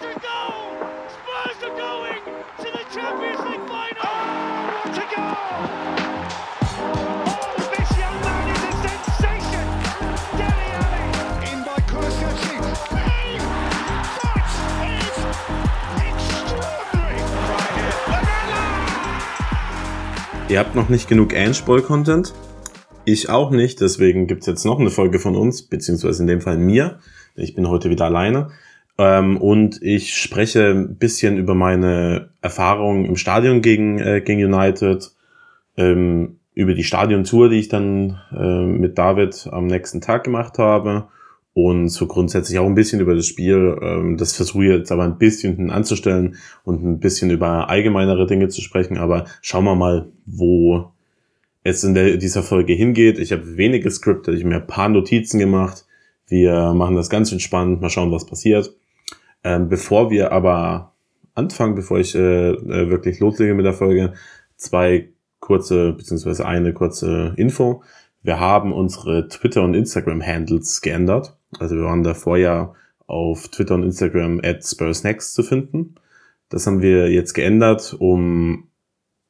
[0.00, 0.78] to goal!
[1.10, 2.22] Spurs are going
[2.58, 4.06] to the Champions League final!
[4.06, 5.36] Oh, what a goal!
[6.78, 9.66] Oh, this young man is a sensation!
[10.38, 11.06] Dele Alli!
[11.50, 12.56] In by Kulusevski.
[12.94, 13.38] Hey,
[14.22, 14.46] that
[14.86, 15.18] is
[16.06, 17.18] extraordinary!
[20.48, 22.34] Ihr habt noch nicht genug Ange-Ball-Content?
[23.04, 26.58] Ich auch nicht, deswegen gibt's jetzt noch eine Folge von uns, beziehungsweise in dem Fall
[26.58, 27.00] mir.
[27.34, 28.50] Ich bin heute wieder alleine.
[28.98, 35.12] Ähm, und ich spreche ein bisschen über meine Erfahrungen im Stadion gegen, äh, gegen United,
[35.76, 41.06] ähm, über die Stadiontour, die ich dann äh, mit David am nächsten Tag gemacht habe
[41.54, 43.78] und so grundsätzlich auch ein bisschen über das Spiel.
[43.80, 48.48] Ähm, das versuche ich jetzt aber ein bisschen anzustellen und ein bisschen über allgemeinere Dinge
[48.48, 50.90] zu sprechen, aber schauen wir mal, wo
[51.62, 53.20] es in der, dieser Folge hingeht.
[53.20, 55.84] Ich habe wenig gescriptet, ich habe mir ein paar Notizen gemacht.
[56.26, 58.74] Wir machen das ganz entspannt, mal schauen, was passiert.
[59.44, 60.92] Ähm, bevor wir aber
[61.34, 64.14] anfangen, bevor ich äh, äh, wirklich loslege mit der Folge,
[64.56, 65.10] zwei
[65.40, 67.82] kurze, beziehungsweise eine kurze Info.
[68.22, 71.36] Wir haben unsere Twitter- und Instagram-Handles geändert.
[71.58, 72.74] Also wir waren davor ja
[73.06, 75.94] auf Twitter und Instagram at SpursNext zu finden.
[76.48, 78.68] Das haben wir jetzt geändert, um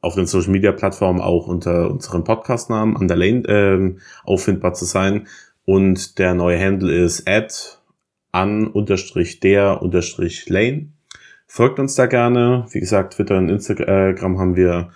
[0.01, 4.85] auf den Social Media Plattformen auch unter unserem Podcast-Namen an der Lane ähm, auffindbar zu
[4.85, 5.27] sein.
[5.65, 7.78] Und der neue Handle ist at
[8.33, 10.93] an unterstrich der unterstrich lane.
[11.47, 12.67] Folgt uns da gerne.
[12.71, 14.91] Wie gesagt, Twitter und Instagram haben wir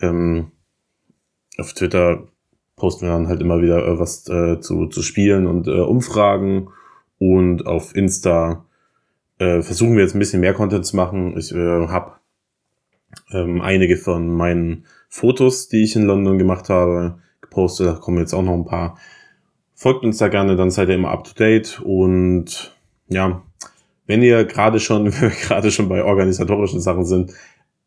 [0.00, 0.52] ähm,
[1.58, 2.28] auf Twitter
[2.76, 6.68] posten wir dann halt immer wieder äh, was äh, zu, zu Spielen und äh, Umfragen.
[7.18, 8.66] Und auf Insta
[9.38, 11.36] äh, versuchen wir jetzt ein bisschen mehr Content zu machen.
[11.38, 12.12] Ich äh, habe
[13.32, 17.86] ähm, einige von meinen Fotos, die ich in London gemacht habe, gepostet.
[17.86, 18.98] Da kommen jetzt auch noch ein paar.
[19.74, 21.80] Folgt uns da gerne, dann seid ihr immer up to date.
[21.80, 22.75] Und
[23.08, 23.42] ja,
[24.06, 25.10] wenn ihr gerade schon,
[25.42, 27.32] gerade schon bei organisatorischen Sachen sind,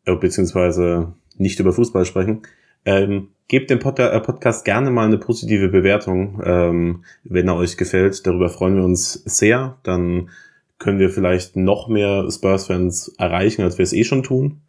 [0.04, 2.42] äh, beziehungsweise nicht über Fußball sprechen,
[2.84, 7.76] ähm, gebt dem Pod äh, Podcast gerne mal eine positive Bewertung, ähm, wenn er euch
[7.76, 8.26] gefällt.
[8.26, 9.78] Darüber freuen wir uns sehr.
[9.82, 10.30] Dann
[10.78, 14.62] können wir vielleicht noch mehr Spurs-Fans erreichen, als wir es eh schon tun.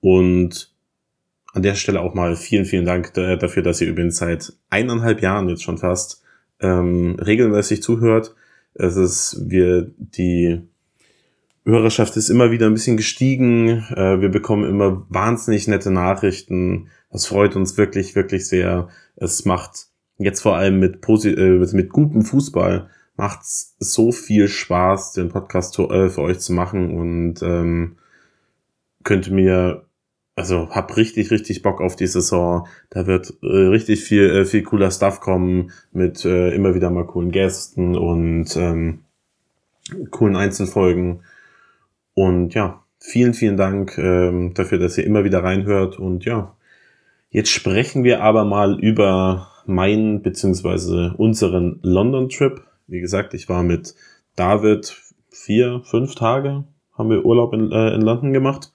[0.00, 0.72] Und
[1.52, 5.48] an der Stelle auch mal vielen, vielen Dank dafür, dass ihr übrigens seit eineinhalb Jahren
[5.48, 6.22] jetzt schon fast
[6.60, 8.34] ähm, regelmäßig zuhört.
[8.74, 10.62] Es ist, wir, die
[11.64, 13.84] Hörerschaft ist immer wieder ein bisschen gestiegen.
[13.94, 16.88] Äh, wir bekommen immer wahnsinnig nette Nachrichten.
[17.10, 18.88] Das freut uns wirklich, wirklich sehr.
[19.16, 19.86] Es macht
[20.18, 25.78] jetzt vor allem mit, Posi äh, mit gutem Fußball macht's so viel Spaß, den Podcast
[25.78, 27.96] äh, für euch zu machen und ähm,
[29.04, 29.86] könnte mir
[30.34, 32.66] also hab richtig, richtig Bock auf die Saison.
[32.90, 37.06] Da wird äh, richtig viel, äh, viel cooler Stuff kommen mit äh, immer wieder mal
[37.06, 39.00] coolen Gästen und ähm,
[40.10, 41.20] coolen Einzelfolgen.
[42.14, 45.98] Und ja, vielen, vielen Dank ähm, dafür, dass ihr immer wieder reinhört.
[45.98, 46.56] Und ja,
[47.30, 52.62] jetzt sprechen wir aber mal über meinen beziehungsweise unseren London-Trip.
[52.86, 53.94] Wie gesagt, ich war mit
[54.34, 54.96] David
[55.30, 56.64] vier, fünf Tage,
[56.96, 58.72] haben wir Urlaub in, äh, in London gemacht.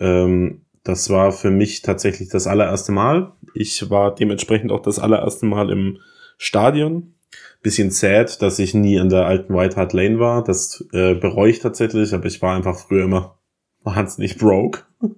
[0.00, 3.32] Ähm, das war für mich tatsächlich das allererste Mal.
[3.54, 5.98] Ich war dementsprechend auch das allererste Mal im
[6.38, 7.14] Stadion.
[7.62, 10.42] Bisschen sad, dass ich nie in der alten White Hart Lane war.
[10.42, 13.38] Das äh, bereue ich tatsächlich, aber ich war einfach früher immer
[13.84, 14.80] wahnsinnig broke.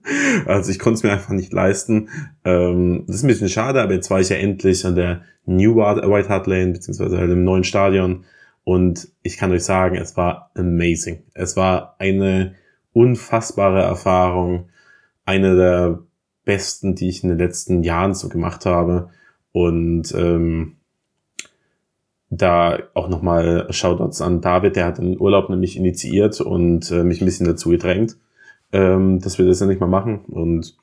[0.47, 2.09] Also ich konnte es mir einfach nicht leisten.
[2.45, 5.77] Ähm, das ist ein bisschen schade, aber jetzt war ich ja endlich an der New
[5.77, 8.25] White Hart Lane, beziehungsweise halt im neuen Stadion.
[8.65, 11.23] Und ich kann euch sagen, es war amazing.
[11.35, 12.55] Es war eine
[12.93, 14.69] unfassbare Erfahrung
[15.25, 16.01] eine der
[16.45, 19.11] besten, die ich in den letzten Jahren so gemacht habe.
[19.53, 20.77] Und ähm,
[22.31, 27.21] da auch nochmal Shoutouts an David, der hat den Urlaub nämlich initiiert und äh, mich
[27.21, 28.17] ein bisschen dazu gedrängt,
[28.73, 30.25] ähm, dass wir das ja nicht mal machen.
[30.27, 30.77] Und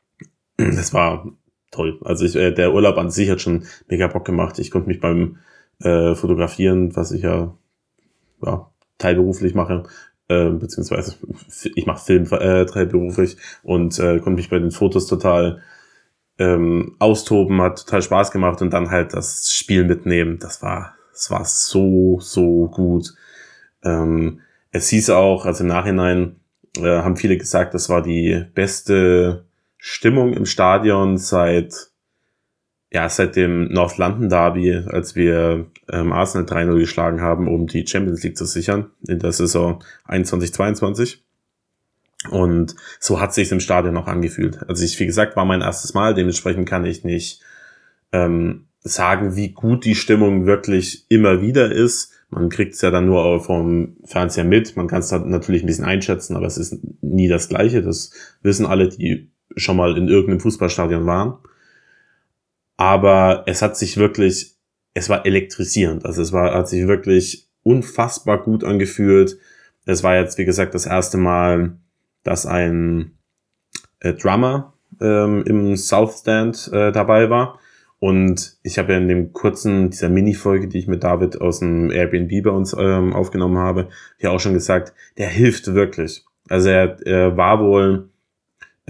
[0.56, 1.30] das war
[1.70, 1.98] toll.
[2.04, 4.58] Also ich, äh, der Urlaub an sich hat schon mega Bock gemacht.
[4.58, 5.38] Ich konnte mich beim
[5.80, 7.54] äh, Fotografieren, was ich ja,
[8.44, 9.84] ja teilberuflich mache,
[10.30, 11.16] äh, beziehungsweise
[11.74, 15.60] ich mache Film äh, beruflich und äh, konnte mich bei den Fotos total
[16.38, 20.38] ähm, austoben, hat total Spaß gemacht und dann halt das Spiel mitnehmen.
[20.38, 23.12] Das war, das war so, so gut.
[23.82, 24.40] Ähm,
[24.70, 26.36] es hieß auch, also im Nachhinein
[26.78, 29.44] äh, haben viele gesagt, das war die beste
[29.78, 31.89] Stimmung im Stadion seit
[32.92, 37.86] ja, seit dem North London Derby, als wir ähm, Arsenal 3-0 geschlagen haben, um die
[37.86, 41.18] Champions League zu sichern in der Saison 21-22.
[42.30, 44.68] Und so hat sich im Stadion auch angefühlt.
[44.68, 47.40] Also ich, wie gesagt, war mein erstes Mal, dementsprechend kann ich nicht
[48.12, 52.12] ähm, sagen, wie gut die Stimmung wirklich immer wieder ist.
[52.28, 54.76] Man kriegt es ja dann nur vom Fernseher mit.
[54.76, 57.82] Man kann es natürlich ein bisschen einschätzen, aber es ist nie das Gleiche.
[57.82, 58.12] Das
[58.42, 61.38] wissen alle, die schon mal in irgendeinem Fußballstadion waren.
[62.80, 64.54] Aber es hat sich wirklich,
[64.94, 66.06] es war elektrisierend.
[66.06, 69.36] Also es war, hat sich wirklich unfassbar gut angefühlt.
[69.84, 71.76] Es war jetzt, wie gesagt, das erste Mal,
[72.24, 73.18] dass ein
[73.98, 77.60] äh, Drummer ähm, im South Stand äh, dabei war.
[77.98, 81.90] Und ich habe ja in dem kurzen, dieser Mini-Folge, die ich mit David aus dem
[81.90, 83.90] Airbnb bei uns ähm, aufgenommen habe,
[84.20, 86.24] ja auch schon gesagt, der hilft wirklich.
[86.48, 88.09] Also er, er war wohl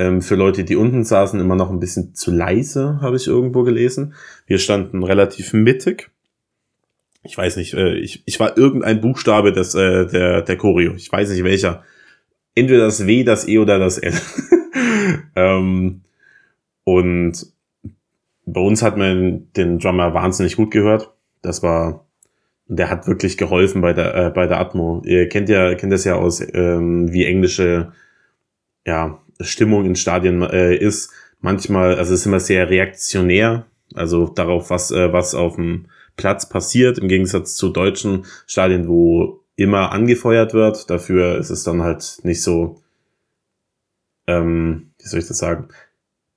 [0.00, 3.64] ähm, für Leute, die unten saßen, immer noch ein bisschen zu leise, habe ich irgendwo
[3.64, 4.14] gelesen.
[4.46, 6.10] Wir standen relativ mittig.
[7.22, 10.94] Ich weiß nicht, äh, ich, ich war irgendein Buchstabe des, äh, der, der Choreo.
[10.94, 11.84] Ich weiß nicht welcher.
[12.54, 14.14] Entweder das W, das E oder das L.
[15.36, 16.00] ähm,
[16.84, 17.46] und
[18.46, 21.12] bei uns hat man den Drummer wahnsinnig gut gehört.
[21.42, 22.06] Das war,
[22.66, 25.02] der hat wirklich geholfen bei der, äh, bei der Atmo.
[25.04, 27.92] Ihr kennt ja, kennt das ja aus, ähm, wie englische,
[28.86, 31.12] ja, Stimmung in Stadien äh, ist.
[31.40, 36.48] Manchmal, also es ist immer sehr reaktionär, also darauf, was, äh, was auf dem Platz
[36.48, 40.90] passiert, im Gegensatz zu deutschen Stadien, wo immer angefeuert wird.
[40.90, 42.80] Dafür ist es dann halt nicht so,
[44.26, 45.68] ähm, wie soll ich das sagen?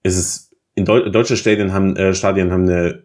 [0.03, 3.03] Es ist in Deu deutsche Stadien haben, äh, Stadien haben eine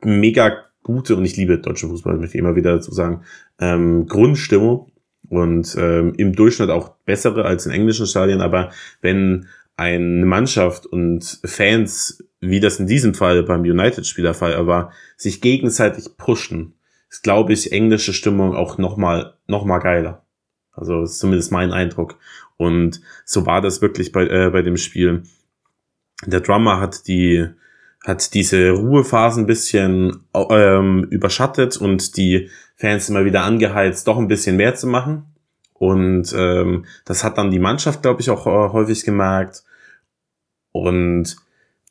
[0.00, 3.22] mega gute, und ich liebe deutsche Fußball, möchte ich immer wieder dazu sagen,
[3.58, 4.90] ähm, Grundstimmung
[5.34, 8.70] und ähm, im Durchschnitt auch bessere als in englischen Stadien, aber
[9.00, 9.46] wenn
[9.76, 16.16] eine Mannschaft und Fans, wie das in diesem Fall beim United-Spieler Fall war, sich gegenseitig
[16.16, 16.74] pushen,
[17.10, 20.24] ist, glaube ich, englische Stimmung auch nochmal noch mal geiler.
[20.72, 22.18] Also ist zumindest mein Eindruck.
[22.56, 25.24] Und so war das wirklich bei, äh, bei dem Spiel
[26.26, 27.48] der Drummer hat die
[28.04, 34.28] hat diese Ruhephase ein bisschen ähm, überschattet und die Fans immer wieder angeheizt, doch ein
[34.28, 35.26] bisschen mehr zu machen.
[35.74, 39.64] Und ähm, das hat dann die Mannschaft, glaube ich, auch äh, häufig gemerkt.
[40.72, 41.36] Und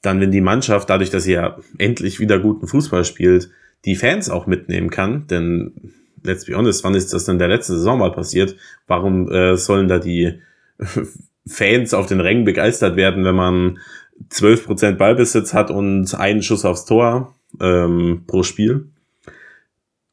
[0.01, 3.49] dann, wenn die Mannschaft, dadurch, dass sie ja endlich wieder guten Fußball spielt,
[3.85, 5.93] die Fans auch mitnehmen kann, denn
[6.23, 8.55] let's be honest, wann ist das denn der letzte Saison mal passiert?
[8.87, 10.39] Warum äh, sollen da die
[11.47, 13.79] Fans auf den Rängen begeistert werden, wenn man
[14.29, 18.89] 12% Ballbesitz hat und einen Schuss aufs Tor ähm, pro Spiel.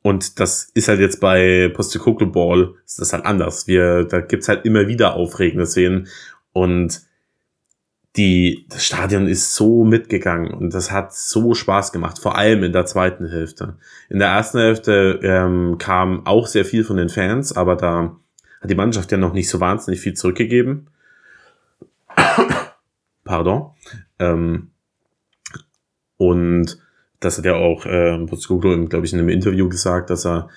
[0.02, 3.66] Und das ist halt jetzt bei Postecoglou Ball ist das halt anders.
[3.66, 6.08] Wir, da gibt's halt immer wieder aufregende Szenen
[6.52, 7.02] und
[8.16, 12.72] die, das Stadion ist so mitgegangen und das hat so Spaß gemacht, vor allem in
[12.72, 13.76] der zweiten Hälfte.
[14.08, 18.16] In der ersten Hälfte ähm, kam auch sehr viel von den Fans, aber da
[18.60, 20.88] hat die Mannschaft ja noch nicht so wahnsinnig viel zurückgegeben.
[23.24, 23.70] Pardon.
[24.18, 24.70] Ähm,
[26.16, 26.78] und
[27.20, 30.48] das hat ja auch äh, Postecoglou, glaube ich, in einem Interview gesagt, dass er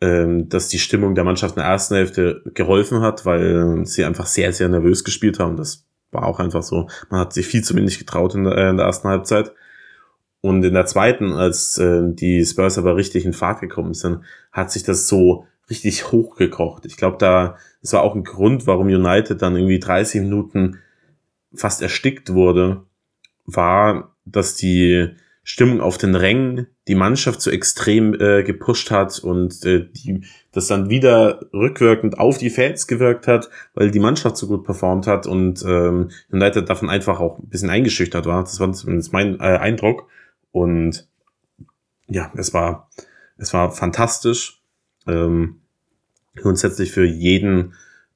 [0.00, 4.26] ähm, dass die Stimmung der Mannschaft in der ersten Hälfte geholfen hat, weil sie einfach
[4.26, 5.56] sehr, sehr nervös gespielt haben.
[5.56, 6.88] Das war auch einfach so.
[7.10, 9.52] Man hat sich viel zu wenig getraut in der, äh, in der ersten Halbzeit.
[10.42, 14.20] Und in der zweiten, als äh, die Spurs aber richtig in Fahrt gekommen sind,
[14.52, 16.84] hat sich das so richtig hochgekocht.
[16.84, 20.78] Ich glaube, da, das war auch ein Grund, warum United dann irgendwie 30 Minuten
[21.54, 22.82] fast erstickt wurde,
[23.46, 25.08] war, dass die
[25.48, 30.66] Stimmung auf den Rängen die Mannschaft so extrem äh, gepusht hat und äh, die, das
[30.66, 35.28] dann wieder rückwirkend auf die Fans gewirkt hat, weil die Mannschaft so gut performt hat
[35.28, 38.42] und ähm, United davon einfach auch ein bisschen eingeschüchtert war.
[38.42, 40.08] Das war zumindest mein äh, Eindruck.
[40.50, 41.06] Und
[42.08, 42.90] ja, es war,
[43.38, 44.60] es war fantastisch.
[45.06, 45.60] Ähm,
[46.34, 47.74] grundsätzlich für jeden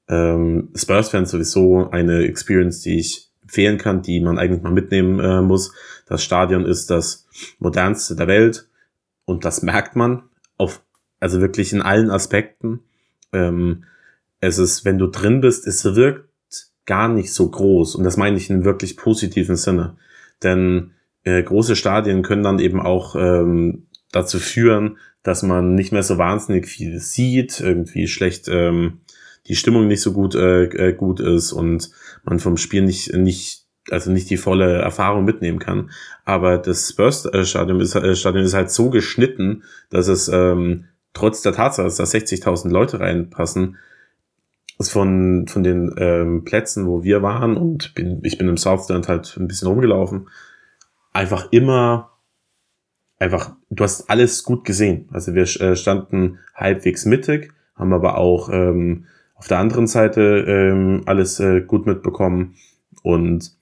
[0.09, 5.42] ähm, Spurs-Fan sowieso eine Experience, die ich empfehlen kann, die man eigentlich mal mitnehmen äh,
[5.42, 5.73] muss.
[6.07, 7.26] Das Stadion ist das
[7.59, 8.69] modernste der Welt
[9.25, 10.23] und das merkt man
[10.57, 10.85] auf,
[11.19, 12.85] also wirklich in allen Aspekten.
[13.33, 13.85] Ähm,
[14.38, 16.28] es ist, wenn du drin bist, es wirkt
[16.87, 19.97] gar nicht so groß und das meine ich in wirklich positiven Sinne.
[20.45, 20.92] Denn
[21.25, 26.19] äh, große Stadien können dann eben auch ähm, dazu führen, dass man nicht mehr so
[26.19, 29.00] wahnsinnig viel sieht, irgendwie schlecht ähm,
[29.47, 31.90] die Stimmung nicht so gut äh, äh, gut ist und
[32.25, 35.91] man vom Spiel nicht nicht also nicht die volle Erfahrung mitnehmen kann.
[36.25, 41.53] Aber das Spurs-Stadion ist, äh, Stadion ist halt so geschnitten, dass es ähm, trotz der
[41.53, 43.77] Tatsache, dass da 60.000 Leute reinpassen,
[44.79, 49.09] ist von, von den ähm, Plätzen, wo wir waren und bin, ich bin im Southland
[49.09, 50.29] halt ein bisschen rumgelaufen,
[51.12, 52.12] einfach immer,
[53.19, 55.09] einfach, du hast alles gut gesehen.
[55.12, 59.07] Also wir äh, standen halbwegs mittig, haben aber auch ähm,
[59.40, 62.56] auf der anderen Seite ähm, alles äh, gut mitbekommen
[63.02, 63.52] und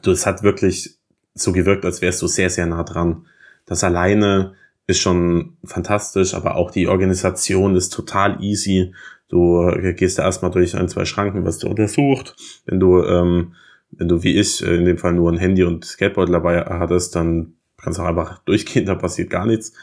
[0.00, 0.96] du, es hat wirklich
[1.34, 3.26] so gewirkt, als wärst du sehr, sehr nah dran.
[3.66, 4.54] Das alleine
[4.86, 8.94] ist schon fantastisch, aber auch die Organisation ist total easy.
[9.28, 12.34] Du gehst da erstmal durch ein, zwei Schranken, was du untersucht.
[12.64, 13.52] Wenn du, ähm,
[13.90, 17.52] wenn du wie ich in dem Fall nur ein Handy und Skateboard dabei hattest, dann
[17.76, 19.74] kannst du auch einfach durchgehen, da passiert gar nichts.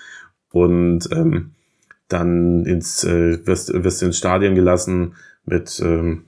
[0.51, 1.51] Und ähm,
[2.07, 6.25] dann ins, äh, wirst, wirst ins Stadion gelassen mit ähm,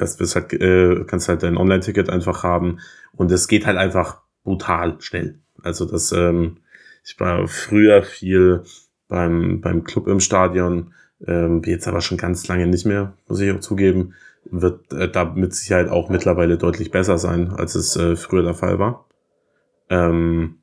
[0.00, 2.78] wirst, wirst halt, äh, kannst halt dein Online-Ticket einfach haben
[3.12, 5.38] und es geht halt einfach brutal schnell.
[5.62, 6.58] Also das, ähm,
[7.04, 8.62] ich war früher viel
[9.08, 10.92] beim, beim Club im Stadion,
[11.26, 15.24] ähm, jetzt aber schon ganz lange nicht mehr, muss ich auch zugeben, wird äh, da
[15.24, 19.06] mit Sicherheit auch mittlerweile deutlich besser sein, als es äh, früher der Fall war.
[19.88, 20.58] Ähm,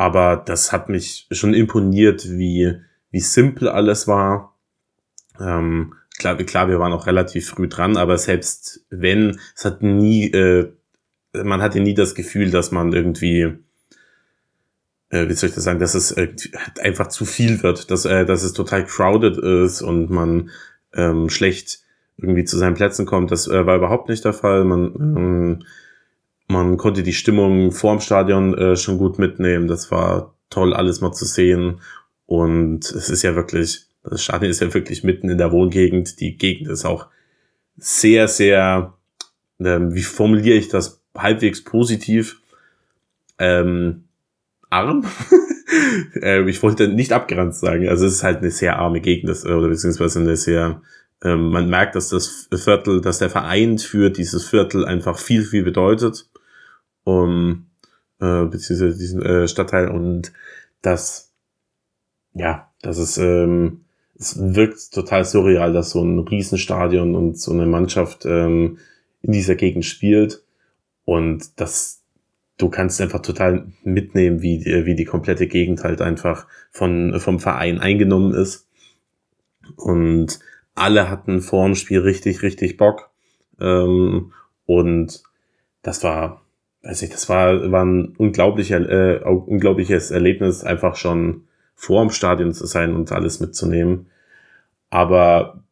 [0.00, 2.74] aber das hat mich schon imponiert, wie,
[3.10, 4.56] wie simpel alles war.
[5.38, 10.30] Ähm, klar, klar, wir waren auch relativ früh dran, aber selbst wenn, es hat nie,
[10.30, 10.72] äh,
[11.34, 13.58] man hatte nie das Gefühl, dass man irgendwie,
[15.10, 16.34] äh, wie soll ich das sagen, dass es äh,
[16.80, 20.48] einfach zu viel wird, dass, äh, dass es total crowded ist und man
[20.94, 21.80] ähm, schlecht
[22.16, 23.32] irgendwie zu seinen Plätzen kommt.
[23.32, 24.64] Das äh, war überhaupt nicht der Fall.
[24.64, 25.64] Man, ähm,
[26.50, 29.68] man konnte die Stimmung vorm Stadion äh, schon gut mitnehmen.
[29.68, 31.80] Das war toll, alles mal zu sehen.
[32.26, 36.20] Und es ist ja wirklich, das Stadion ist ja wirklich mitten in der Wohngegend.
[36.20, 37.06] Die Gegend ist auch
[37.76, 38.94] sehr, sehr,
[39.60, 42.40] ähm, wie formuliere ich das halbwegs positiv,
[43.38, 44.04] ähm,
[44.70, 45.06] arm.
[46.20, 47.88] äh, ich wollte nicht abgeranzt sagen.
[47.88, 50.82] Also es ist halt eine sehr arme Gegend, das, oder beziehungsweise eine sehr,
[51.22, 55.62] ähm, man merkt, dass das Viertel, dass der Verein für dieses Viertel einfach viel, viel
[55.62, 56.29] bedeutet.
[57.04, 57.66] Um,
[58.20, 60.32] äh, beziehungsweise diesen äh, Stadtteil und
[60.82, 61.32] das,
[62.34, 63.84] ja, das ist, ähm,
[64.18, 68.78] es wirkt total surreal, dass so ein Riesenstadion und so eine Mannschaft ähm,
[69.22, 70.42] in dieser Gegend spielt
[71.04, 72.00] und das
[72.60, 77.40] du kannst einfach total mitnehmen, wie, die, wie die komplette Gegend halt einfach von, vom
[77.40, 78.68] Verein eingenommen ist.
[79.76, 80.40] Und
[80.74, 83.10] alle hatten vor dem Spiel richtig, richtig Bock.
[83.60, 84.32] Ähm,
[84.66, 85.22] und
[85.82, 86.42] das war,
[86.82, 91.44] weiß ich, das war, war ein unglaublicher, äh, unglaubliches Erlebnis, einfach schon
[91.74, 94.06] vor dem Stadion zu sein und alles mitzunehmen.
[94.90, 95.64] Aber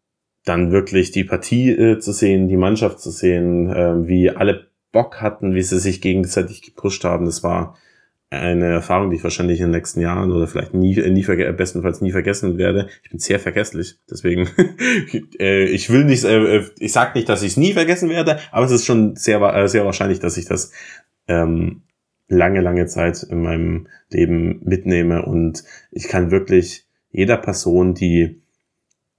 [0.45, 5.21] dann wirklich die Partie äh, zu sehen, die Mannschaft zu sehen, äh, wie alle Bock
[5.21, 7.77] hatten, wie sie sich gegenseitig gepusht haben, das war
[8.31, 12.13] eine Erfahrung, die ich wahrscheinlich in den nächsten Jahren oder vielleicht nie, nie bestenfalls nie
[12.13, 12.89] vergessen werde.
[13.03, 14.49] Ich bin sehr vergesslich, deswegen
[15.41, 18.67] äh, ich will nicht, äh, ich sag nicht, dass ich es nie vergessen werde, aber
[18.67, 20.73] es ist schon sehr, äh, sehr wahrscheinlich, dass ich das
[21.27, 21.83] ähm,
[22.29, 28.43] lange, lange Zeit in meinem Leben mitnehme und ich kann wirklich jeder Person, die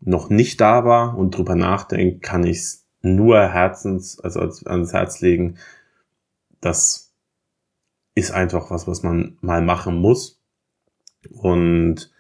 [0.02, 5.22] noch nicht da war und drüber nachdenkt, kann ich es nur Herzens, also ans Herz
[5.22, 5.58] legen.
[6.62, 7.09] Das
[8.16, 10.42] ist einfach was, was man mal machen muss.
[11.30, 12.12] Und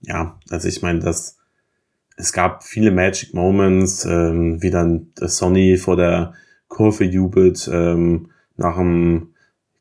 [0.00, 1.38] ja, also ich meine, das,
[2.16, 6.34] es gab viele Magic Moments, ähm, wie dann Sonny vor der
[6.68, 9.34] Kurve jubelt, ähm, nach dem,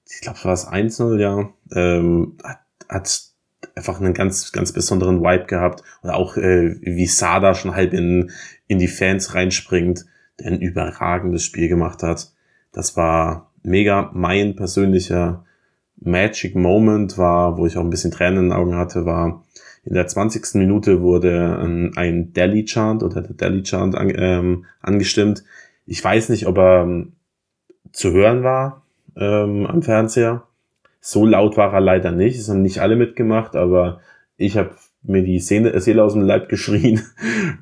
[0.07, 3.35] ich glaube, war es 1-0, ja, ähm, hat, hat
[3.75, 5.83] einfach einen ganz, ganz besonderen Vibe gehabt.
[6.03, 8.31] Oder auch äh, wie Sada schon halb in,
[8.67, 10.05] in die Fans reinspringt,
[10.39, 12.31] der ein überragendes Spiel gemacht hat.
[12.71, 15.44] Das war mega mein persönlicher
[16.05, 19.43] Magic Moment war, wo ich auch ein bisschen Tränen in den Augen hatte, war
[19.83, 20.55] in der 20.
[20.55, 25.43] Minute wurde ein, ein Delhi Chant oder der Delhi Chant an, ähm, angestimmt.
[25.85, 27.13] Ich weiß nicht, ob er ähm,
[27.91, 28.83] zu hören war
[29.15, 30.43] ähm, am Fernseher.
[30.99, 32.39] So laut war er leider nicht.
[32.39, 33.99] Es haben nicht alle mitgemacht, aber
[34.37, 34.71] ich habe
[35.03, 37.01] mir die Seele, Seele aus dem Leib geschrien.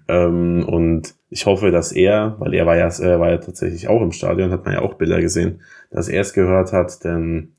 [0.07, 4.01] ähm, und ich hoffe, dass er, weil er war ja, er war ja tatsächlich auch
[4.01, 7.53] im Stadion, hat man ja auch Bilder gesehen, dass er es gehört hat, denn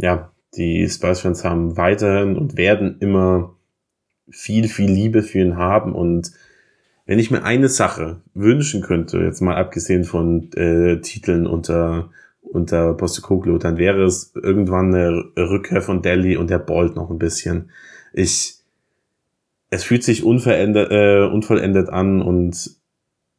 [0.00, 3.56] ja, die Spurs-Fans haben weiterhin und werden immer
[4.28, 5.94] viel, viel Liebe für ihn haben.
[5.94, 6.32] Und
[7.06, 12.10] wenn ich mir eine Sache wünschen könnte, jetzt mal abgesehen von äh, Titeln unter,
[12.42, 17.18] unter Postecoglou, dann wäre es irgendwann eine Rückkehr von Delhi und der Bolt noch ein
[17.18, 17.70] bisschen.
[18.12, 18.56] Ich,
[19.70, 22.76] es fühlt sich unverändert, äh, unvollendet an und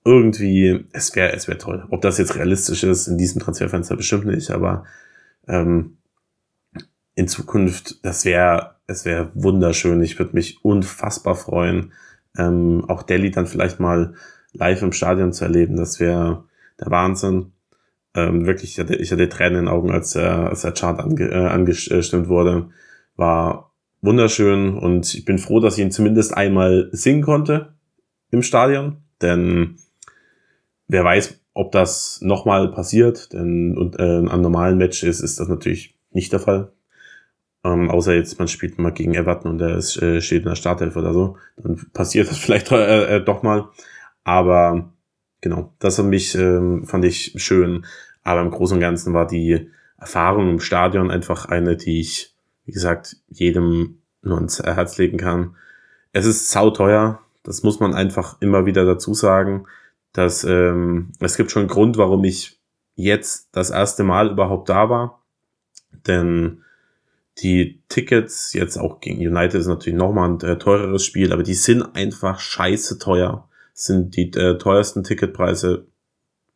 [0.04, 1.86] irgendwie, es wäre, es wäre toll.
[1.90, 4.86] Ob das jetzt realistisch ist, in diesem Transferfenster bestimmt nicht, aber
[5.48, 5.98] ähm,
[7.16, 10.02] in Zukunft, das wäre, es wäre wunderschön.
[10.02, 11.94] Ich würde mich unfassbar freuen,
[12.38, 14.14] ähm, auch Delhi dann vielleicht mal
[14.54, 15.76] live im Stadion zu erleben.
[15.76, 16.46] Das wäre
[16.80, 17.52] der Wahnsinn.
[18.14, 21.00] Ähm, wirklich, ich hatte, ich hatte Tränen in den Augen, als der, als der Chart
[21.00, 22.70] ange, äh, angestimmt wurde.
[23.16, 27.74] War wunderschön und ich bin froh, dass ich ihn zumindest einmal singen konnte
[28.32, 29.78] im Stadion, denn
[30.88, 35.48] wer weiß, ob das nochmal passiert, denn und, äh, am normalen Match ist, ist das
[35.48, 36.72] natürlich nicht der Fall.
[37.64, 40.96] Ähm, außer jetzt, man spielt mal gegen Everton und ist, äh, steht in der Startelf
[40.96, 41.38] oder so.
[41.58, 43.70] Dann passiert das vielleicht äh, äh, doch mal.
[44.24, 44.92] Aber
[45.42, 47.86] genau, das hat mich, ähm, fand ich schön.
[48.24, 52.72] Aber im Großen und Ganzen war die Erfahrung im Stadion einfach eine, die ich, wie
[52.72, 55.56] gesagt, jedem nur ans Herz legen kann.
[56.14, 59.66] Es ist sauteuer, das muss man einfach immer wieder dazu sagen,
[60.14, 62.60] dass ähm, es gibt schon einen Grund, warum ich
[62.96, 65.24] jetzt das erste Mal überhaupt da war.
[66.08, 66.64] Denn
[67.42, 71.54] die Tickets, jetzt auch gegen United ist natürlich nochmal ein äh, teureres Spiel, aber die
[71.54, 73.50] sind einfach scheiße teuer.
[73.74, 75.88] sind die äh, teuersten Ticketpreise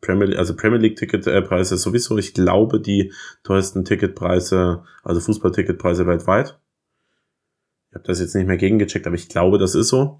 [0.01, 2.17] Premier, also Premier League Ticketpreise sowieso.
[2.17, 3.11] Ich glaube, die
[3.43, 6.59] teuersten Ticketpreise, also Fußball-Ticketpreise weltweit.
[7.89, 10.19] Ich habe das jetzt nicht mehr gegengecheckt, aber ich glaube, das ist so.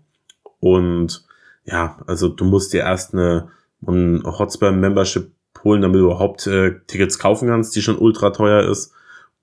[0.60, 1.26] Und
[1.66, 3.50] ja, also du musst dir erst eine,
[3.86, 5.32] eine Hotspur-Membership
[5.64, 8.94] holen, damit du überhaupt äh, Tickets kaufen kannst, die schon ultra teuer ist.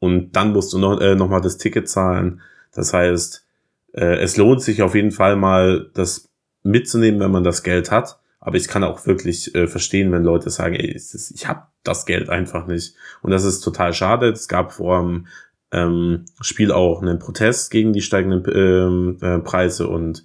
[0.02, 2.40] Und dann musst du noch, äh, noch mal das Ticket zahlen.
[2.74, 3.46] Das heißt,
[3.92, 6.28] äh, es lohnt sich auf jeden Fall mal, das
[6.64, 8.18] mitzunehmen, wenn man das Geld hat.
[8.40, 12.30] Aber ich kann auch wirklich äh, verstehen, wenn Leute sagen, ey, ich habe das Geld
[12.30, 12.96] einfach nicht.
[13.22, 14.28] Und das ist total schade.
[14.30, 15.28] Es gab vor dem
[15.70, 20.24] ähm, Spiel auch einen Protest gegen die steigenden ähm, äh, Preise und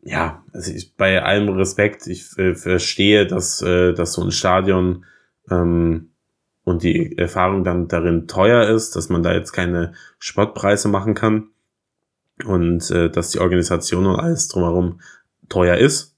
[0.00, 5.04] ja, also ich, bei allem Respekt, ich äh, verstehe, dass, äh, dass so ein Stadion
[5.50, 6.13] ähm,
[6.64, 11.48] und die Erfahrung dann darin teuer ist, dass man da jetzt keine Sportpreise machen kann
[12.44, 15.00] und äh, dass die Organisation und alles drumherum
[15.48, 16.16] teuer ist.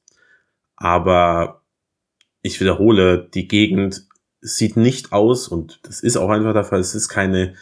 [0.76, 1.62] Aber
[2.42, 4.06] ich wiederhole, die Gegend
[4.40, 7.54] sieht nicht aus, und das ist auch einfach der Fall, es ist keine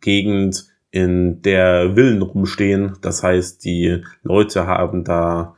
[0.00, 0.66] Gegend,
[0.96, 2.96] in der Villen rumstehen.
[3.02, 5.56] Das heißt, die Leute haben da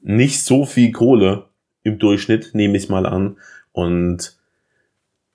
[0.00, 1.50] nicht so viel Kohle
[1.82, 3.36] im Durchschnitt, nehme ich mal an.
[3.72, 4.39] Und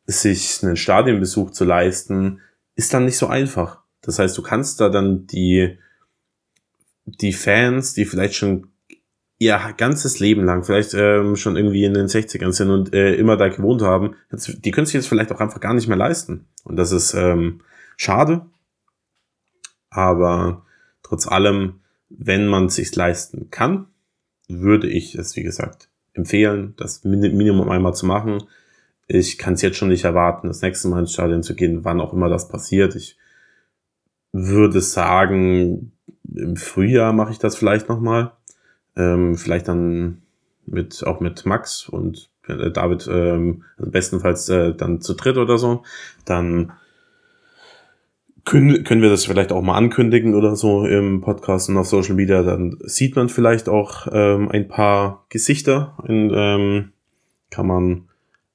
[0.05, 2.41] sich einen Stadionbesuch zu leisten,
[2.75, 3.79] ist dann nicht so einfach.
[4.01, 5.77] Das heißt, du kannst da dann die,
[7.05, 8.67] die Fans, die vielleicht schon
[9.37, 13.35] ihr ganzes Leben lang, vielleicht ähm, schon irgendwie in den 60ern sind und äh, immer
[13.35, 16.47] da gewohnt haben, jetzt, die können sich jetzt vielleicht auch einfach gar nicht mehr leisten.
[16.63, 17.61] Und das ist ähm,
[17.97, 18.45] schade.
[19.89, 20.65] Aber
[21.03, 23.87] trotz allem, wenn man es sich leisten kann,
[24.47, 28.43] würde ich es, wie gesagt, empfehlen, das Minimum einmal zu machen.
[29.07, 32.01] Ich kann es jetzt schon nicht erwarten, das nächste Mal ins Stadion zu gehen, wann
[32.01, 32.95] auch immer das passiert.
[32.95, 33.17] Ich
[34.31, 35.91] würde sagen,
[36.33, 38.31] im Frühjahr mache ich das vielleicht nochmal.
[38.95, 40.21] Ähm, vielleicht dann
[40.65, 45.57] mit, auch mit Max und äh, David, ähm, also bestenfalls äh, dann zu dritt oder
[45.57, 45.83] so.
[46.25, 46.73] Dann
[48.45, 52.15] können, können wir das vielleicht auch mal ankündigen oder so im Podcast und auf Social
[52.15, 52.43] Media.
[52.43, 56.91] Dann sieht man vielleicht auch ähm, ein paar Gesichter und ähm,
[57.49, 58.07] kann man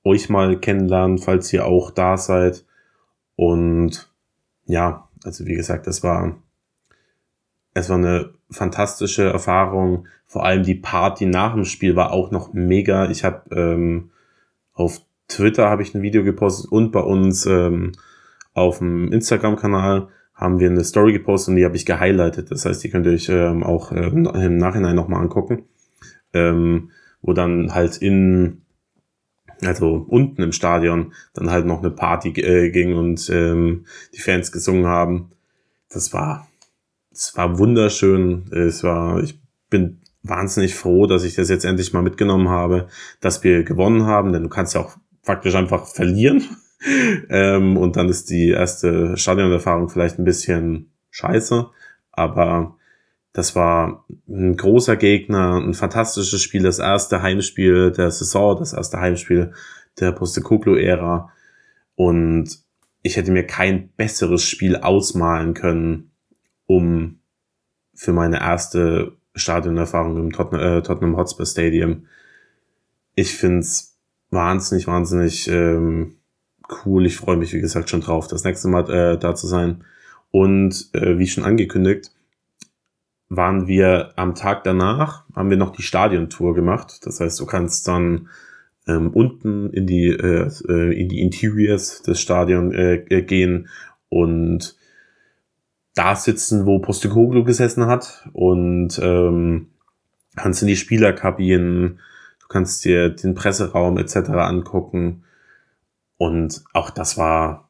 [0.04, 2.64] euch mal kennenlernen, falls ihr auch da seid.
[3.36, 4.12] Und
[4.66, 6.36] ja, also wie gesagt, das war,
[7.74, 10.06] es war eine fantastische Erfahrung.
[10.26, 13.10] Vor allem die Party nach dem Spiel war auch noch mega.
[13.10, 14.10] Ich habe ähm,
[14.72, 17.92] auf Twitter habe ich ein Video gepostet und bei uns ähm,
[18.52, 22.50] auf dem Instagram-Kanal haben wir eine Story gepostet und die habe ich gehighlightet.
[22.50, 25.64] Das heißt, die könnt ihr euch ähm, auch äh, im Nachhinein nochmal angucken.
[26.32, 26.90] Ähm,
[27.22, 28.59] wo dann halt in,
[29.62, 34.52] also unten im Stadion, dann halt noch eine Party äh, ging und ähm, die Fans
[34.52, 35.30] gesungen haben.
[35.88, 36.46] Das war
[37.10, 38.50] es war wunderschön.
[38.52, 42.88] Es war, ich bin wahnsinnig froh, dass ich das jetzt endlich mal mitgenommen habe,
[43.20, 46.44] dass wir gewonnen haben, denn du kannst ja auch faktisch einfach verlieren.
[47.28, 51.66] ähm, und dann ist die erste Stadionerfahrung vielleicht ein bisschen scheiße,
[52.12, 52.76] aber
[53.32, 59.00] das war ein großer Gegner, ein fantastisches Spiel, das erste Heimspiel der Saison, das erste
[59.00, 59.52] Heimspiel
[60.00, 61.30] der Postecoglou-Ära.
[61.94, 62.58] Und
[63.02, 66.10] ich hätte mir kein besseres Spiel ausmalen können,
[66.66, 67.20] um
[67.94, 72.06] für meine erste Stadionerfahrung im Tottenham, äh, Tottenham Hotspur Stadium.
[73.14, 73.98] Ich find's
[74.30, 76.16] wahnsinnig, wahnsinnig ähm,
[76.84, 77.06] cool.
[77.06, 79.84] Ich freue mich, wie gesagt, schon drauf, das nächste Mal äh, da zu sein.
[80.30, 82.12] Und äh, wie schon angekündigt,
[83.30, 87.06] waren wir am Tag danach, haben wir noch die Stadiontour gemacht.
[87.06, 88.28] Das heißt, du kannst dann
[88.88, 93.68] ähm, unten in die, äh, äh in die Interiors des Stadions äh, gehen
[94.08, 94.76] und
[95.94, 99.68] da sitzen, wo Postecoglou gesessen hat und ähm,
[100.34, 102.00] kannst in die Spielerkabinen,
[102.40, 104.30] du kannst dir den Presseraum etc.
[104.30, 105.22] angucken
[106.16, 107.69] und auch das war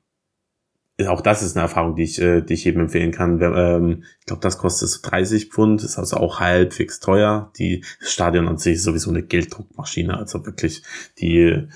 [1.09, 3.41] auch das ist eine Erfahrung, die ich, äh, die ich jedem empfehlen kann.
[3.41, 7.51] Ähm, ich glaube, das kostet so 30 Pfund, ist also auch halbwegs teuer.
[7.59, 10.83] Die das Stadion an sich ist sowieso eine Gelddruckmaschine, also wirklich
[11.19, 11.69] die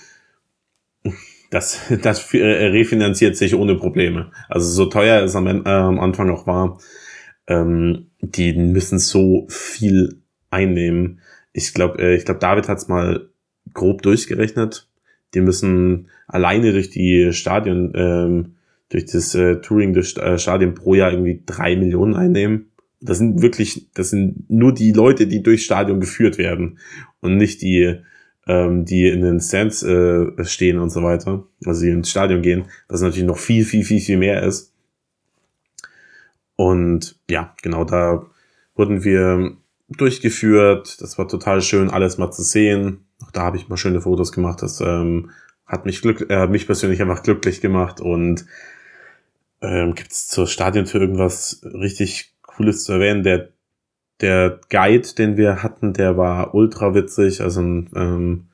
[1.51, 4.31] das, das refinanziert sich ohne Probleme.
[4.49, 6.79] Also so teuer es am, äh, am Anfang auch war,
[7.47, 11.21] ähm, die müssen so viel einnehmen.
[11.53, 13.29] Ich glaube, äh, ich glaube, David hat es mal
[13.73, 14.89] grob durchgerechnet.
[15.35, 18.54] Die müssen alleine durch die Stadion, ähm,
[18.91, 22.71] durch das äh, Touring durch äh, Stadion pro Jahr irgendwie drei Millionen einnehmen.
[23.01, 26.79] Das sind wirklich, das sind nur die Leute, die durchs Stadion geführt werden
[27.21, 27.99] und nicht die,
[28.47, 32.65] ähm, die in den Stands äh, stehen und so weiter, also die ins Stadion gehen,
[32.89, 34.73] was natürlich noch viel, viel, viel, viel mehr ist.
[36.57, 38.27] Und ja, genau, da
[38.75, 39.57] wurden wir
[39.89, 41.01] durchgeführt.
[41.01, 43.05] Das war total schön, alles mal zu sehen.
[43.23, 44.63] Auch da habe ich mal schöne Fotos gemacht.
[44.63, 45.31] Das ähm,
[45.67, 48.01] hat mich, glück äh, mich persönlich einfach glücklich gemacht.
[48.01, 48.47] Und
[49.65, 53.23] ähm, gibt es zur Stadiontour irgendwas richtig Cooles zu erwähnen?
[53.23, 53.49] Der,
[54.21, 57.41] der Guide, den wir hatten, der war ultra witzig.
[57.41, 58.47] Also ein, ähm,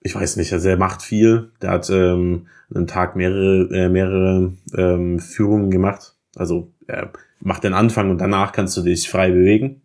[0.00, 1.50] ich weiß nicht, also er macht viel.
[1.62, 6.14] Der hat ähm, einen Tag mehrere, äh, mehrere ähm, Führungen gemacht.
[6.36, 9.82] Also er macht den Anfang und danach kannst du dich frei bewegen.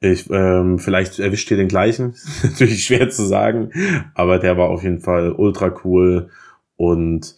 [0.00, 2.14] Ich, ähm, vielleicht erwischt ihr den gleichen.
[2.42, 3.70] Natürlich schwer zu sagen,
[4.14, 6.28] aber der war auf jeden Fall ultra cool
[6.76, 7.34] und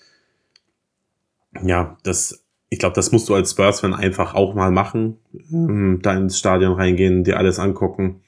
[1.63, 5.19] ja, das, ich glaube, das musst du als Spurs-Fan einfach auch mal machen.
[5.51, 8.23] Ähm, da ins Stadion reingehen, dir alles angucken.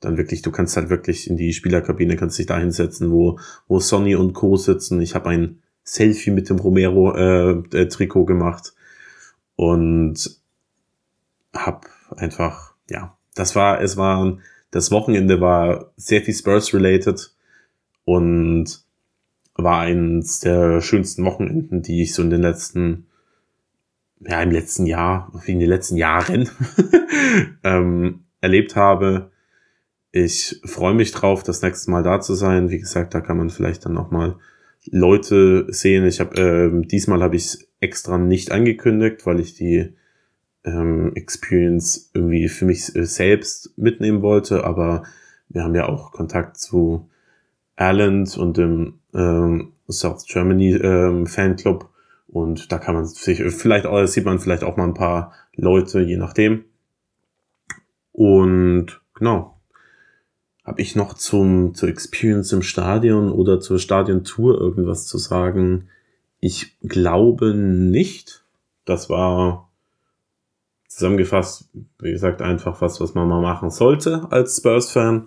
[0.00, 3.80] Dann wirklich, du kannst halt wirklich in die Spielerkabine, kannst dich da hinsetzen, wo, wo
[3.80, 4.56] Sonny und Co.
[4.56, 5.00] sitzen.
[5.00, 8.74] Ich habe ein Selfie mit dem Romero-Trikot äh, gemacht
[9.54, 10.40] und
[11.54, 11.86] hab
[12.16, 14.38] einfach, ja, das war, es war,
[14.70, 17.32] das Wochenende war sehr viel Spurs-related
[18.04, 18.85] und
[19.56, 23.06] war eines der schönsten Wochenenden, die ich so in den letzten,
[24.20, 26.48] ja, im letzten Jahr, wie in den letzten Jahren
[27.64, 29.30] ähm, erlebt habe.
[30.12, 32.70] Ich freue mich drauf, das nächste Mal da zu sein.
[32.70, 34.36] Wie gesagt, da kann man vielleicht dann noch mal
[34.90, 36.06] Leute sehen.
[36.06, 39.94] Ich habe äh, diesmal habe ich extra nicht angekündigt, weil ich die
[40.64, 44.64] ähm, Experience irgendwie für mich äh, selbst mitnehmen wollte.
[44.64, 45.04] Aber
[45.48, 47.08] wir haben ja auch Kontakt zu
[47.76, 51.88] Erland und dem ähm, South Germany ähm, Fanclub.
[52.26, 56.00] Und da kann man sich vielleicht auch, sieht man vielleicht auch mal ein paar Leute,
[56.00, 56.64] je nachdem.
[58.12, 59.52] Und genau.
[60.64, 65.88] Habe ich noch zum, zur Experience im Stadion oder zur Stadiontour irgendwas zu sagen?
[66.40, 68.44] Ich glaube nicht.
[68.84, 69.70] Das war
[70.88, 71.68] zusammengefasst,
[72.00, 75.26] wie gesagt, einfach was, was man mal machen sollte als Spurs-Fan.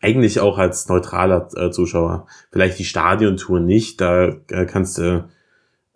[0.00, 2.26] Eigentlich auch als neutraler äh, Zuschauer.
[2.52, 4.00] Vielleicht die Stadiontour nicht.
[4.00, 5.28] Da äh, kannst du,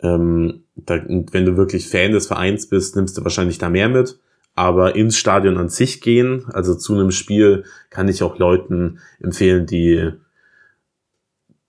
[0.01, 4.19] ähm, da, wenn du wirklich Fan des Vereins bist, nimmst du wahrscheinlich da mehr mit.
[4.55, 9.65] Aber ins Stadion an sich gehen, also zu einem Spiel, kann ich auch Leuten empfehlen,
[9.65, 10.11] die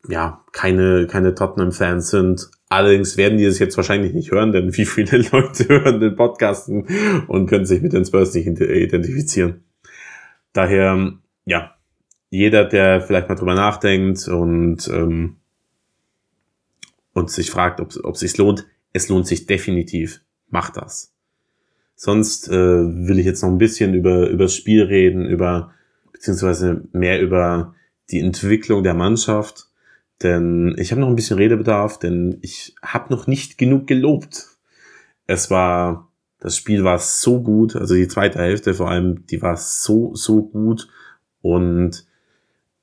[0.09, 4.87] ja keine, keine Tottenham-Fans sind, Allerdings werden die es jetzt wahrscheinlich nicht hören, denn wie
[4.87, 6.87] viele Leute hören den Podcasten
[7.29, 9.65] und können sich mit den Spurs nicht identifizieren.
[10.55, 11.13] Daher,
[11.45, 11.75] ja,
[12.33, 15.37] jeder, der vielleicht mal drüber nachdenkt und, ähm,
[17.13, 20.21] und sich fragt, ob es sich lohnt, es lohnt sich definitiv.
[20.49, 21.13] Macht das.
[21.95, 25.73] Sonst äh, will ich jetzt noch ein bisschen über, über das Spiel reden, über,
[26.13, 27.75] beziehungsweise mehr über
[28.11, 29.69] die Entwicklung der Mannschaft
[30.23, 34.49] denn ich habe noch ein bisschen Redebedarf, denn ich habe noch nicht genug gelobt.
[35.27, 39.57] Es war, das Spiel war so gut, also die zweite Hälfte vor allem, die war
[39.57, 40.89] so, so gut.
[41.41, 42.07] Und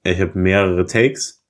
[0.04, 1.44] ich habe mehrere Takes.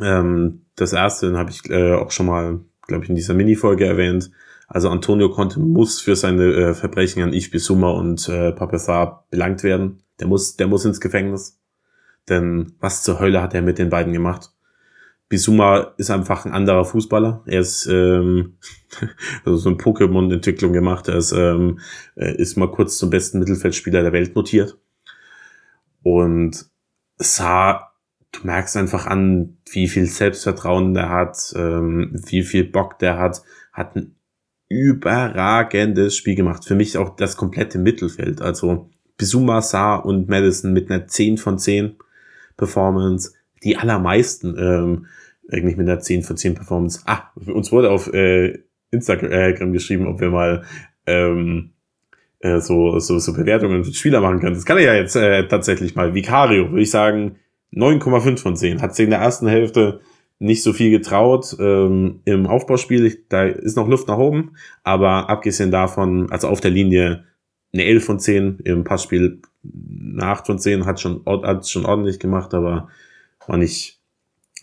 [0.00, 4.30] Ähm, das erste habe ich äh, auch schon mal, glaube ich, in dieser Mini-Folge erwähnt.
[4.68, 9.62] Also Antonio Conte muss für seine äh, Verbrechen an Ich Bisuma und äh, Papessar belangt
[9.62, 10.02] werden.
[10.20, 11.58] Der muss, der muss ins Gefängnis.
[12.28, 14.52] Denn was zur Hölle hat er mit den beiden gemacht?
[15.30, 17.42] Bisuma ist einfach ein anderer Fußballer.
[17.46, 18.58] Er ist ähm,
[19.44, 21.08] also so eine Pokémon-Entwicklung gemacht.
[21.08, 21.80] Er ist, ähm,
[22.14, 24.78] ist mal kurz zum besten Mittelfeldspieler der Welt notiert.
[26.02, 26.70] Und
[27.18, 27.92] Sa,
[28.32, 33.42] du merkst einfach an, wie viel Selbstvertrauen der hat, ähm, wie viel Bock der hat,
[33.72, 34.14] hat ein
[34.68, 36.64] überragendes Spiel gemacht.
[36.64, 38.42] Für mich auch das komplette Mittelfeld.
[38.42, 41.96] Also Bisuma, Sa und Madison mit einer 10 von 10
[42.56, 43.32] Performance
[43.64, 45.06] die allermeisten ähm,
[45.50, 47.00] eigentlich mit einer 10 von 10 Performance.
[47.06, 48.58] Ah, uns wurde auf äh,
[48.90, 50.64] Instagram geschrieben, ob wir mal
[51.06, 51.72] ähm,
[52.40, 54.54] äh, so, so, so Bewertungen für Spieler machen können.
[54.54, 56.14] Das kann er ja jetzt äh, tatsächlich mal.
[56.14, 57.36] Vicario, würde ich sagen,
[57.72, 58.80] 9,5 von 10.
[58.80, 60.00] Hat sich in der ersten Hälfte
[60.38, 63.24] nicht so viel getraut ähm, im Aufbauspiel.
[63.28, 64.56] Da ist noch Luft nach oben.
[64.84, 67.24] Aber abgesehen davon, also auf der Linie
[67.72, 72.18] eine 11 von 10, im Passspiel eine 8 von 10, hat schon, hat schon ordentlich
[72.18, 72.88] gemacht, aber
[73.46, 74.00] war nicht,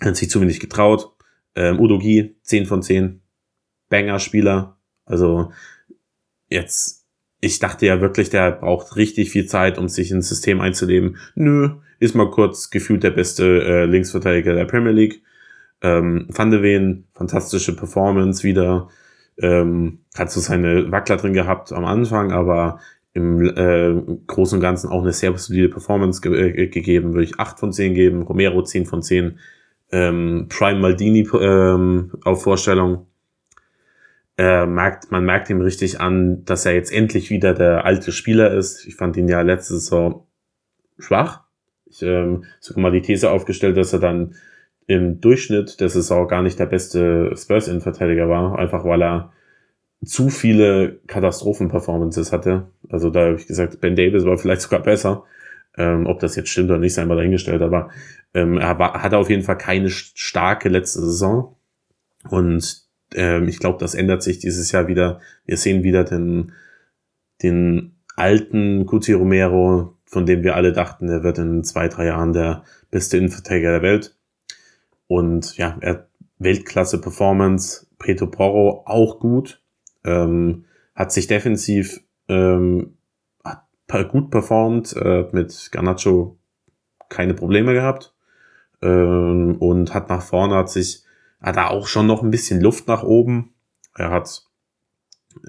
[0.01, 1.11] hat sich zu wenig getraut.
[1.55, 3.21] Ähm, Udogi, 10 von 10.
[3.89, 4.77] Banger-Spieler.
[5.05, 5.51] Also
[6.49, 7.04] jetzt,
[7.45, 11.17] ich dachte ja wirklich, der braucht richtig viel Zeit, um sich ins System einzuleben.
[11.35, 15.21] Nö, ist mal kurz gefühlt der beste äh, Linksverteidiger der Premier League.
[15.81, 18.89] Ähm, Van de Ven, fantastische Performance wieder.
[19.37, 22.79] Ähm, hat so seine Wackler drin gehabt am Anfang, aber
[23.13, 27.13] im äh, Großen und Ganzen auch eine sehr solide Performance ge äh, gegeben.
[27.13, 29.37] Würde ich 8 von 10 geben, Romero 10 von 10.
[29.91, 33.05] Ähm, Prime Maldini ähm, auf Vorstellung.
[34.37, 38.51] Äh, merkt, man merkt ihm richtig an, dass er jetzt endlich wieder der alte Spieler
[38.51, 38.85] ist.
[38.85, 40.27] Ich fand ihn ja letzte Saison
[40.99, 41.43] schwach.
[41.85, 44.35] Ich ähm, sogar mal die These aufgestellt, dass er dann
[44.87, 49.31] im Durchschnitt der Saison gar nicht der beste Spurs-Innenverteidiger war, einfach weil er
[50.03, 52.67] zu viele Katastrophen-Performances hatte.
[52.89, 55.23] Also da habe ich gesagt, Ben Davis war vielleicht sogar besser.
[55.77, 57.89] Ähm, ob das jetzt stimmt oder nicht, sei mal dahingestellt, aber
[58.33, 61.57] ähm, er war, hatte auf jeden Fall keine starke letzte Saison.
[62.29, 65.19] Und ähm, ich glaube, das ändert sich dieses Jahr wieder.
[65.45, 66.53] Wir sehen wieder den,
[67.43, 72.33] den alten Cuti Romero, von dem wir alle dachten, er wird in zwei, drei Jahren
[72.33, 74.17] der beste Innenverteidiger der Welt.
[75.07, 79.61] Und ja, er Weltklasse Performance, Preto Porro auch gut,
[80.03, 82.97] ähm, hat sich defensiv ähm,
[83.89, 86.37] hat gut performt, äh, mit Garnacho
[87.09, 88.13] keine Probleme gehabt
[88.81, 91.04] ähm, und hat nach vorne hat sich
[91.45, 93.53] hat da auch schon noch ein bisschen Luft nach oben.
[93.95, 94.43] Er hat,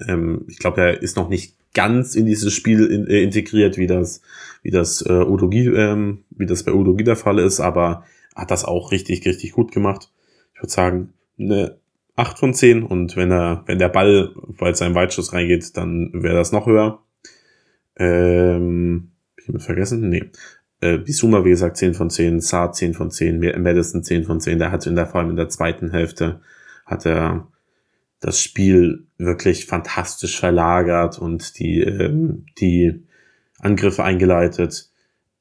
[0.07, 3.87] ähm, ich glaube, er ist noch nicht ganz in dieses Spiel in, äh, integriert, wie
[3.87, 4.21] das,
[4.61, 8.05] wie das äh, Udogi, ähm, wie das bei Udogi der Fall ist, aber
[8.35, 10.11] hat das auch richtig, richtig gut gemacht.
[10.53, 11.77] Ich würde sagen, eine
[12.15, 16.35] 8 von 10 und wenn er, wenn der Ball, weil sein Weitschuss reingeht, dann wäre
[16.35, 16.99] das noch höher.
[17.95, 20.09] Ähm, hab ich mit vergessen?
[20.09, 20.29] Nee.
[20.79, 24.59] Äh, Bisuma, wie gesagt, 10 von 10, Saar 10 von 10, Madison 10 von 10.
[24.59, 26.41] Der hat in der, vor allem in der zweiten Hälfte,
[26.85, 27.47] hat er
[28.19, 33.03] das Spiel wirklich fantastisch verlagert und die, ähm, die
[33.59, 34.89] Angriffe eingeleitet.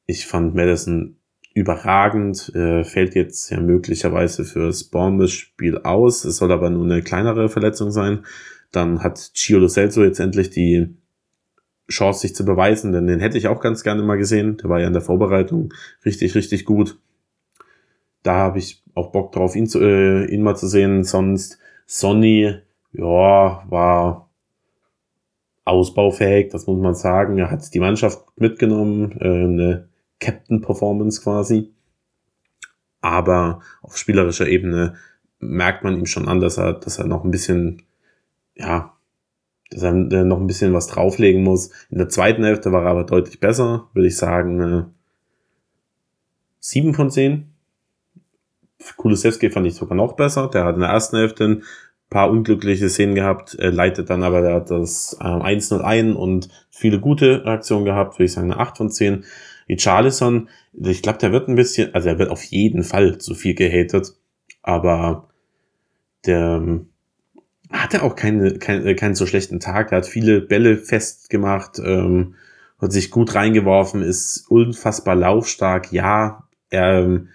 [0.07, 1.17] Ich fand Madison
[1.55, 6.25] überragend, äh, fällt jetzt ja möglicherweise fürs Bournemouth-Spiel aus.
[6.25, 8.27] Es soll aber nur eine kleinere Verletzung sein.
[8.73, 10.97] Dann hat Gio Lo Celso jetzt endlich die
[11.89, 14.57] Chance, sich zu beweisen, denn den hätte ich auch ganz gerne mal gesehen.
[14.57, 15.73] Der war ja in der Vorbereitung
[16.05, 16.99] richtig, richtig gut.
[18.23, 21.05] Da habe ich auch Bock drauf, ihn, zu, äh, ihn mal zu sehen.
[21.05, 22.57] Sonst Sonny,
[22.93, 24.31] ja, war
[25.65, 27.39] ausbaufähig, das muss man sagen.
[27.39, 31.73] Er hat die Mannschaft mitgenommen, äh, eine Captain-Performance quasi.
[33.01, 34.95] Aber auf spielerischer Ebene
[35.39, 37.83] merkt man ihm schon an, dass er, dass er noch ein bisschen,
[38.57, 38.96] ja,
[39.71, 41.71] dass er noch ein bisschen was drauflegen muss.
[41.91, 44.61] In der zweiten Hälfte war er aber deutlich besser, würde ich sagen.
[44.61, 44.85] Äh,
[46.61, 47.53] 7 von 10.
[48.97, 50.49] Kulusewski fand ich sogar noch besser.
[50.49, 51.63] Der hat in der ersten Hälfte ein
[52.11, 56.49] paar unglückliche Szenen gehabt, äh, leitet dann aber der hat das äh, 1-0 ein und
[56.71, 59.25] viele gute Reaktionen gehabt, würde ich sagen eine 8 von 10.
[59.69, 63.55] Richarlison, ich glaube, der wird ein bisschen, also er wird auf jeden Fall zu viel
[63.55, 64.15] gehatet,
[64.63, 65.29] aber
[66.25, 66.91] der, ähm,
[67.71, 69.93] hatte auch keine, kein, äh, keinen so schlechten Tag.
[69.93, 72.35] Er hat viele Bälle festgemacht, ähm,
[72.79, 75.93] hat sich gut reingeworfen, ist unfassbar laufstark.
[75.93, 77.29] Ja, er ähm,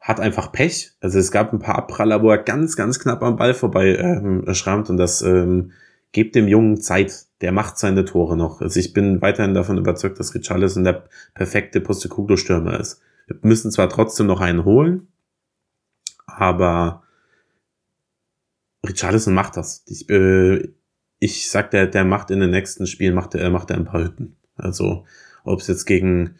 [0.00, 0.92] hat einfach Pech.
[1.00, 4.44] Also es gab ein paar Abpraller, wo er ganz, ganz knapp am Ball vorbei ähm,
[4.52, 5.72] schrammt und das ähm,
[6.10, 7.26] gibt dem Jungen Zeit.
[7.40, 8.60] Der macht seine Tore noch.
[8.60, 11.04] Also ich bin weiterhin davon überzeugt, dass Richarlison der
[11.34, 13.00] perfekte Postecoglou-Stürmer ist.
[13.26, 15.08] Wir müssen zwar trotzdem noch einen holen,
[16.26, 17.02] aber
[18.86, 19.84] Richarlison macht das.
[19.86, 20.68] Ich, äh,
[21.18, 24.02] ich sag, der, der macht in den nächsten Spielen, macht er, macht er ein paar
[24.02, 24.36] Hütten.
[24.56, 25.04] Also,
[25.44, 26.36] ob es jetzt gegen,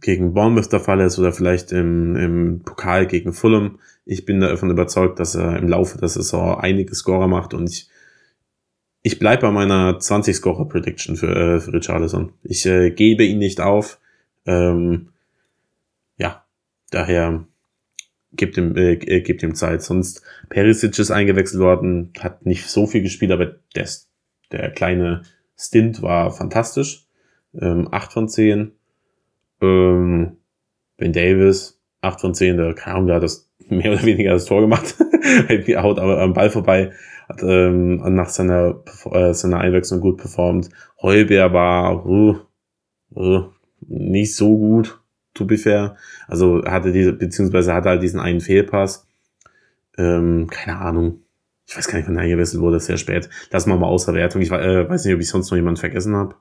[0.00, 3.78] gegen Bournemouth der Fall ist oder vielleicht im, im Pokal gegen Fulham.
[4.04, 7.88] Ich bin davon überzeugt, dass er im Laufe der Saison einige Scorer macht und ich,
[9.02, 12.32] ich bleibe bei meiner 20-Scorer-Prediction für, äh, für Richarlison.
[12.42, 14.00] Ich äh, gebe ihn nicht auf.
[14.46, 15.10] Ähm,
[16.16, 16.44] ja,
[16.90, 17.46] daher
[18.34, 19.82] gibt ihm, äh, äh, gibt ihm Zeit.
[19.82, 23.88] Sonst Perisic ist eingewechselt worden, hat nicht so viel gespielt, aber der,
[24.50, 25.22] der kleine
[25.56, 27.06] Stint war fantastisch.
[27.60, 28.72] Ähm, 8 von 10.
[29.60, 30.36] Ähm,
[30.96, 34.96] ben Davis, 8 von 10, der, der hat das mehr oder weniger das Tor gemacht.
[35.76, 36.92] haut aber am Ball vorbei,
[37.28, 40.70] hat ähm, nach seiner, äh, seiner Einwechslung gut performt.
[41.00, 42.38] Heuber war uh,
[43.14, 43.44] uh,
[43.80, 45.01] nicht so gut
[45.34, 45.96] to be fair.
[46.28, 49.06] Also hatte diese, beziehungsweise hatte halt diesen einen Fehlpass.
[49.98, 51.22] Ähm, keine Ahnung.
[51.66, 53.30] Ich weiß gar nicht, wann er eingewechselt wurde, sehr spät.
[53.50, 54.42] Lass mal mal außer Wertung.
[54.42, 56.34] Ich äh, weiß nicht, ob ich sonst noch jemanden vergessen habe.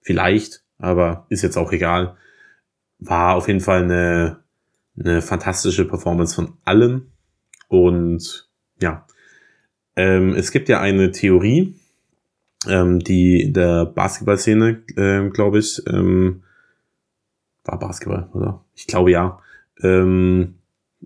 [0.00, 2.16] Vielleicht, aber ist jetzt auch egal.
[2.98, 4.40] War auf jeden Fall eine,
[4.98, 7.10] eine fantastische Performance von allen.
[7.68, 8.48] Und
[8.80, 9.06] ja,
[9.96, 11.74] ähm, es gibt ja eine Theorie,
[12.68, 16.42] ähm, die in der Basketballszene, ähm, glaube ich, ähm,
[17.66, 18.64] war Basketball, oder?
[18.74, 19.40] Ich glaube ja,
[19.82, 20.56] ähm,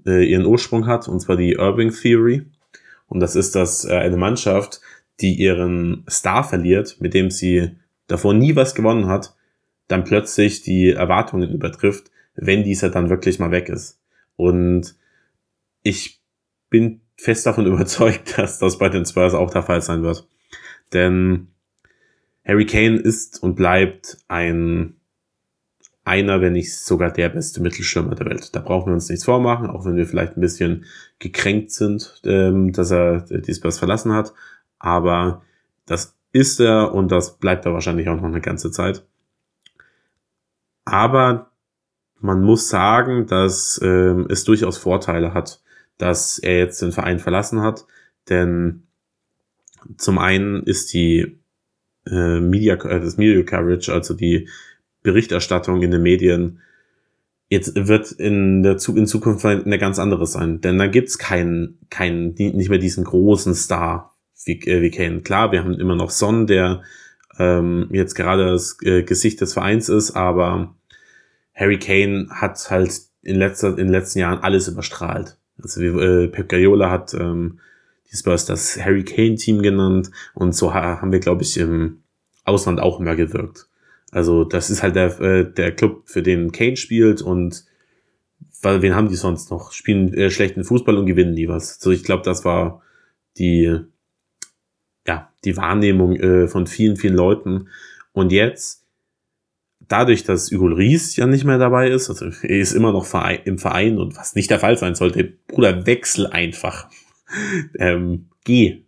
[0.07, 2.46] äh, ihren Ursprung hat, und zwar die Irving Theory.
[3.07, 4.81] Und das ist, dass äh, eine Mannschaft,
[5.20, 9.35] die ihren Star verliert, mit dem sie davor nie was gewonnen hat,
[9.88, 14.01] dann plötzlich die Erwartungen übertrifft, wenn dieser dann wirklich mal weg ist.
[14.37, 14.94] Und
[15.83, 16.20] ich
[16.70, 20.27] bin fest davon überzeugt, dass das bei den Spurs auch der Fall sein wird.
[20.92, 21.49] Denn
[22.44, 24.96] Harry Kane ist und bleibt ein
[26.04, 28.54] einer, wenn nicht sogar der beste Mittelstürmer der Welt.
[28.54, 30.84] Da brauchen wir uns nichts vormachen, auch wenn wir vielleicht ein bisschen
[31.18, 34.32] gekränkt sind, ähm, dass er die Spurs verlassen hat.
[34.78, 35.42] Aber
[35.86, 39.04] das ist er und das bleibt er wahrscheinlich auch noch eine ganze Zeit.
[40.84, 41.50] Aber
[42.18, 45.62] man muss sagen, dass ähm, es durchaus Vorteile hat,
[45.98, 47.86] dass er jetzt den Verein verlassen hat,
[48.28, 48.84] denn
[49.96, 51.40] zum einen ist die
[52.06, 54.48] äh, Media, äh, das Media Coverage, also die
[55.02, 56.60] Berichterstattung in den Medien,
[57.48, 62.34] jetzt wird in der in Zukunft eine ganz andere sein, denn da gibt's keinen, keinen,
[62.34, 65.20] nicht mehr diesen großen Star wie, äh, wie Kane.
[65.20, 66.82] Klar, wir haben immer noch Son, der
[67.38, 70.74] ähm, jetzt gerade das äh, Gesicht des Vereins ist, aber
[71.54, 75.36] Harry Kane hat halt in, letzter, in den letzten Jahren alles überstrahlt.
[75.62, 77.58] Also wie, äh, Pep Guardiola hat ähm,
[78.10, 82.02] die Spurs das Harry Kane Team genannt und so haben wir, glaube ich, im
[82.44, 83.69] Ausland auch immer gewirkt.
[84.11, 87.64] Also das ist halt der, äh, der Club, für den Kane spielt und
[88.62, 89.73] weil wen haben die sonst noch?
[89.73, 91.81] Spielen äh, schlechten Fußball und gewinnen nie was.
[91.81, 92.83] So, ich glaube, das war
[93.38, 93.79] die,
[95.07, 97.68] ja, die Wahrnehmung äh, von vielen, vielen Leuten.
[98.12, 98.85] Und jetzt,
[99.88, 103.07] dadurch, dass Hugo Ries ja nicht mehr dabei ist, also er ist immer noch
[103.44, 106.90] im Verein und was nicht der Fall sein sollte, Bruder, wechsel einfach.
[107.79, 108.85] ähm, geh.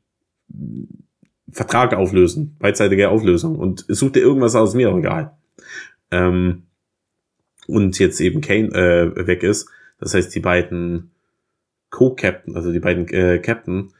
[1.52, 5.36] Vertrag auflösen, beidseitige Auflösung und such dir irgendwas aus, mir egal.
[6.10, 6.64] Ähm,
[7.66, 11.12] und jetzt eben Kane äh, weg ist, das heißt die beiden
[11.90, 13.92] Co-Captain, also die beiden äh, Captain,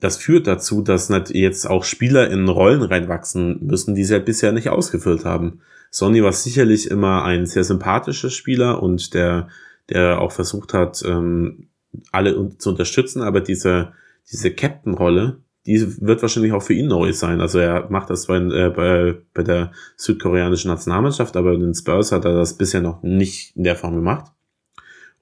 [0.00, 4.52] das führt dazu, dass jetzt auch Spieler in Rollen reinwachsen müssen, die sie halt bisher
[4.52, 5.60] nicht ausgefüllt haben.
[5.90, 9.48] Sonny war sicherlich immer ein sehr sympathischer Spieler und der,
[9.88, 11.68] der auch versucht hat, ähm,
[12.10, 13.92] alle zu unterstützen, aber diese,
[14.30, 17.40] diese Captain-Rolle, die wird wahrscheinlich auch für ihn neu sein.
[17.40, 22.12] Also er macht das bei, äh, bei, bei der südkoreanischen Nationalmannschaft, aber in den Spurs
[22.12, 24.32] hat er das bisher noch nicht in der Form gemacht.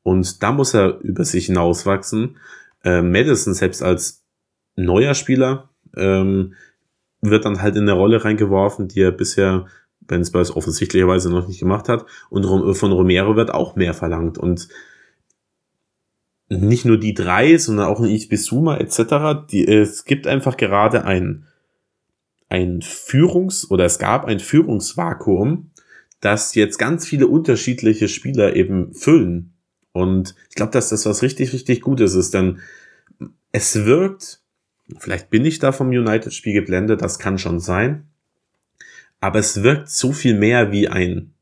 [0.03, 2.39] Und da muss er über sich hinauswachsen.
[2.85, 4.25] Äh, Madison selbst als
[4.75, 6.55] neuer Spieler ähm,
[7.21, 9.67] wird dann halt in eine Rolle reingeworfen, die er bisher
[10.01, 12.05] bei den Spurs offensichtlicherweise noch nicht gemacht hat.
[12.31, 12.45] Und
[12.77, 14.39] von Romero wird auch mehr verlangt.
[14.39, 14.69] Und
[16.61, 19.47] nicht nur die drei, sondern auch ein Isbisuma etc.
[19.51, 21.47] Die, es gibt einfach gerade ein,
[22.49, 25.71] ein Führungs- oder es gab ein Führungsvakuum,
[26.21, 29.55] das jetzt ganz viele unterschiedliche Spieler eben füllen.
[29.93, 32.61] Und ich glaube, dass das was richtig, richtig Gutes ist, denn
[33.51, 34.41] es wirkt,
[34.99, 38.07] vielleicht bin ich da vom United-Spiel geblendet, das kann schon sein,
[39.21, 41.35] aber es wirkt so viel mehr wie ein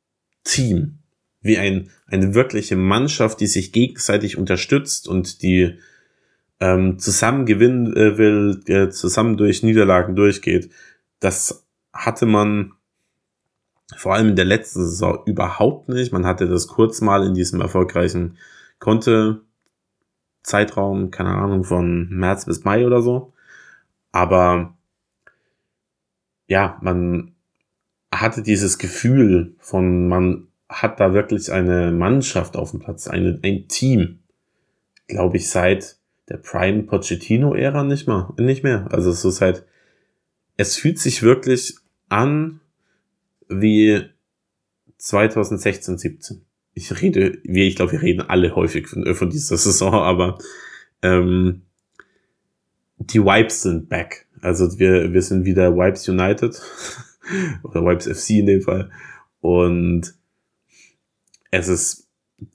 [0.45, 1.00] Team
[1.43, 5.79] wie ein, eine wirkliche Mannschaft, die sich gegenseitig unterstützt und die
[6.61, 10.71] ähm, zusammen gewinnen äh, will, äh, zusammen durch Niederlagen durchgeht.
[11.19, 12.73] Das hatte man
[13.97, 16.13] vor allem in der letzten Saison überhaupt nicht.
[16.13, 18.37] Man hatte das kurz mal in diesem erfolgreichen
[18.79, 19.43] Konte
[20.43, 23.33] Zeitraum, keine Ahnung, von März bis Mai oder so.
[24.13, 24.77] Aber
[26.47, 27.35] ja, man
[28.13, 33.67] hatte dieses Gefühl von, man hat da wirklich eine Mannschaft auf dem Platz, eine, ein
[33.67, 34.21] Team,
[35.09, 35.97] glaube ich, seit
[36.29, 38.87] der Prime Pochettino-Ära nicht mal, nicht mehr.
[38.93, 39.65] Also so seit,
[40.57, 41.75] es fühlt sich wirklich
[42.09, 42.61] an
[43.49, 44.03] wie
[44.99, 46.43] 2016, 17.
[46.75, 50.39] Ich rede, wie ich glaube, wir reden alle häufig von, von dieser Saison, aber
[51.03, 51.63] ähm,
[52.97, 54.29] die Wipes sind back.
[54.41, 56.63] Also wir, wir sind wieder Wipes United
[57.65, 58.91] oder Wipes FC in dem Fall.
[59.41, 60.15] Und
[61.51, 62.09] es ist,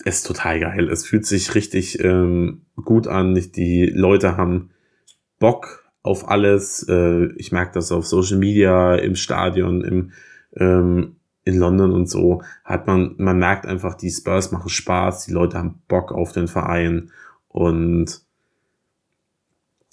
[0.04, 0.90] es ist total geil.
[0.90, 3.36] Es fühlt sich richtig ähm, gut an.
[3.36, 4.72] Die Leute haben
[5.40, 6.86] Bock auf alles.
[6.88, 10.12] Äh, ich merke das auf Social Media, im Stadion, im,
[10.58, 12.42] ähm, in London und so.
[12.64, 15.26] Hat man, man merkt einfach, die Spurs machen Spaß.
[15.26, 17.12] Die Leute haben Bock auf den Verein
[17.50, 18.22] und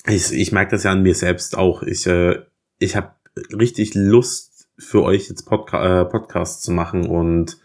[0.07, 1.83] ich, ich merke das ja an mir selbst auch.
[1.83, 2.41] Ich, äh,
[2.79, 3.13] ich habe
[3.53, 7.59] richtig Lust für euch jetzt Podca äh, Podcast zu machen und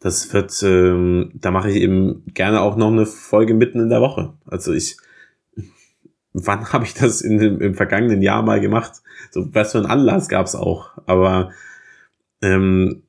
[0.00, 4.00] das wird, ähm, da mache ich eben gerne auch noch eine Folge mitten in der
[4.00, 4.34] Woche.
[4.46, 4.96] Also ich
[6.32, 9.02] wann habe ich das in dem, im vergangenen Jahr mal gemacht?
[9.30, 10.90] So, was für ein Anlass gab es auch.
[11.06, 11.50] Aber
[12.42, 13.02] ähm,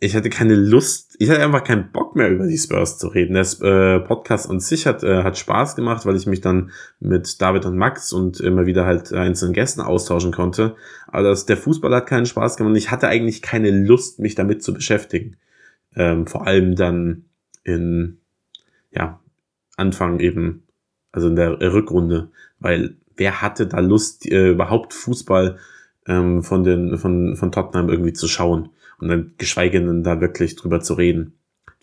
[0.00, 3.34] ich hatte keine Lust, ich hatte einfach keinen Bock mehr über die Spurs zu reden.
[3.34, 7.40] Der äh, Podcast an sich hat, äh, hat Spaß gemacht, weil ich mich dann mit
[7.40, 10.74] David und Max und immer wieder halt einzelnen Gästen austauschen konnte.
[11.06, 14.34] Aber das, der Fußball hat keinen Spaß gemacht und ich hatte eigentlich keine Lust, mich
[14.34, 15.36] damit zu beschäftigen.
[15.96, 17.24] Ähm, vor allem dann
[17.64, 18.18] in,
[18.90, 19.20] ja,
[19.76, 20.64] Anfang eben,
[21.12, 25.58] also in der Rückrunde, weil wer hatte da Lust, äh, überhaupt Fußball
[26.06, 28.70] ähm, von, den, von, von Tottenham irgendwie zu schauen?
[29.02, 31.34] und dann geschweige denn da wirklich drüber zu reden.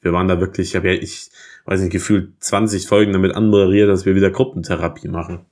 [0.01, 1.30] Wir waren da wirklich, ich habe ja, ich
[1.66, 5.45] weiß nicht, gefühlt 20 Folgen damit anmoderiert, dass wir wieder Gruppentherapie machen.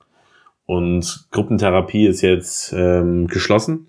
[0.66, 3.88] Und Gruppentherapie ist jetzt ähm, geschlossen.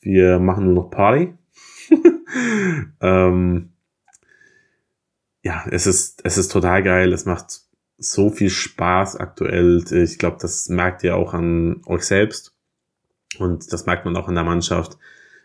[0.00, 1.34] Wir machen nur noch Party.
[3.00, 3.70] ähm,
[5.42, 7.12] ja, es ist, es ist total geil.
[7.12, 7.60] Es macht
[7.98, 9.84] so viel Spaß aktuell.
[9.90, 12.54] Ich glaube, das merkt ihr auch an euch selbst.
[13.38, 14.98] Und das merkt man auch in der Mannschaft,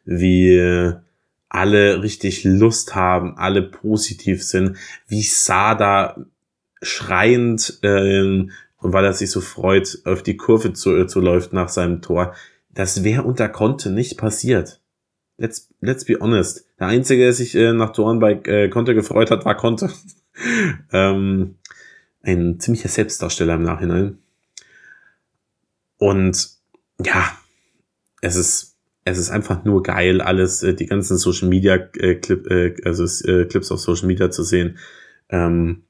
[0.05, 0.93] wie
[1.49, 4.77] alle richtig Lust haben, alle positiv sind,
[5.07, 6.25] wie Sada
[6.81, 11.69] schreiend, ähm, weil er sich so freut, auf die Kurve zu, äh, zu läuft nach
[11.69, 12.35] seinem Tor.
[12.69, 14.81] Das wäre unter Conte nicht passiert.
[15.37, 16.66] Let's, let's be honest.
[16.79, 19.91] Der Einzige, der sich äh, nach Toren bei äh, Conte gefreut hat, war Conte.
[20.91, 21.55] ähm,
[22.21, 24.19] ein ziemlicher Selbstdarsteller im Nachhinein.
[25.97, 26.49] Und
[27.03, 27.31] ja,
[28.21, 28.77] es ist
[29.09, 33.05] es ist einfach nur geil, alles, äh, die ganzen Social Media äh, Clip, äh, also
[33.25, 34.77] äh, Clips auf Social Media zu sehen.
[35.29, 35.83] Ähm,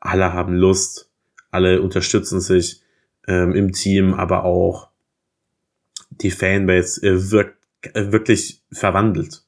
[0.00, 1.10] alle haben Lust,
[1.50, 2.82] alle unterstützen sich
[3.28, 4.88] ähm, im Team, aber auch
[6.10, 7.56] die Fanbase äh, wirkt
[7.94, 9.44] äh, wirklich verwandelt.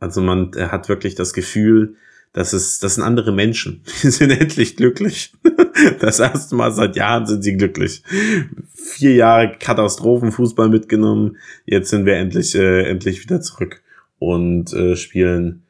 [0.00, 1.96] Also man hat wirklich das Gefühl,
[2.32, 3.82] das ist, das sind andere Menschen.
[4.02, 5.32] Die sind endlich glücklich.
[6.00, 8.02] Das erste Mal seit Jahren sind sie glücklich.
[8.74, 11.38] Vier Jahre Katastrophenfußball mitgenommen.
[11.64, 13.80] Jetzt sind wir endlich, äh, endlich wieder zurück
[14.18, 15.62] und äh, spielen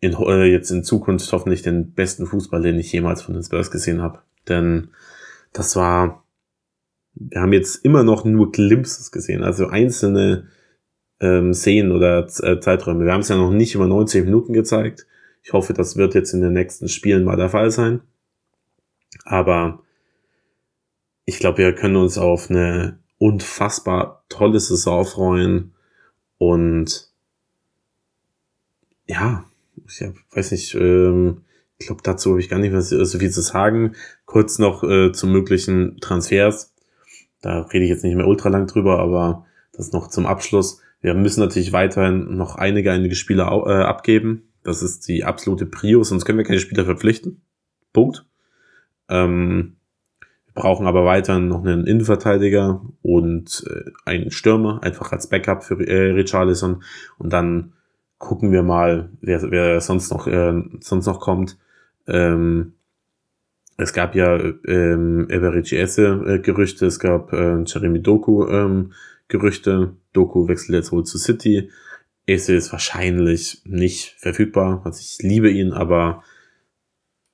[0.00, 3.70] in, äh, jetzt in Zukunft hoffentlich den besten Fußball, den ich jemals von den Spurs
[3.70, 4.20] gesehen habe.
[4.48, 4.88] Denn
[5.52, 6.24] das war,
[7.14, 10.46] wir haben jetzt immer noch nur Glimpses gesehen, also einzelne
[11.20, 13.04] ähm, Szenen oder äh, Zeiträume.
[13.04, 15.06] Wir haben es ja noch nicht über 90 Minuten gezeigt.
[15.42, 18.00] Ich hoffe, das wird jetzt in den nächsten Spielen mal der Fall sein.
[19.24, 19.82] Aber
[21.24, 25.74] ich glaube, wir können uns auf eine unfassbar tolle Saison freuen.
[26.38, 27.10] Und
[29.06, 29.44] ja,
[29.86, 31.42] ich weiß nicht, ähm,
[31.78, 33.94] ich glaube, dazu habe ich gar nicht mehr so viel zu sagen.
[34.26, 36.74] Kurz noch äh, zu möglichen Transfers.
[37.40, 40.80] Da rede ich jetzt nicht mehr ultra lang drüber, aber das noch zum Abschluss.
[41.00, 44.48] Wir müssen natürlich weiterhin noch einige, einige Spieler äh, abgeben.
[44.62, 47.42] Das ist die absolute Prio, sonst können wir keine Spieler verpflichten.
[47.92, 48.26] Punkt.
[49.08, 49.76] Ähm,
[50.46, 55.80] wir brauchen aber weiterhin noch einen Innenverteidiger und äh, einen Stürmer, einfach als Backup für
[55.86, 56.82] äh, Richarlison.
[57.18, 57.74] Und dann
[58.18, 61.56] gucken wir mal, wer, wer sonst noch äh, sonst noch kommt.
[62.06, 62.74] Ähm,
[63.76, 64.36] es gab ja
[64.66, 68.92] ähm, Eberici Esse äh, Gerüchte, es gab äh, Jeremy Doku ähm,
[69.28, 69.96] Gerüchte.
[70.12, 71.70] Doku wechselt jetzt wohl zu City.
[72.26, 74.82] Esse ist wahrscheinlich nicht verfügbar.
[74.84, 76.22] Also ich liebe ihn, aber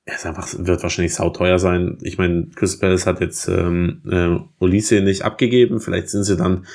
[0.05, 1.97] er ist einfach, wird wahrscheinlich sauteuer sein.
[2.01, 5.79] Ich meine, Chris Palace hat jetzt ähm, äh, Olise nicht abgegeben.
[5.79, 6.65] Vielleicht sind sie dann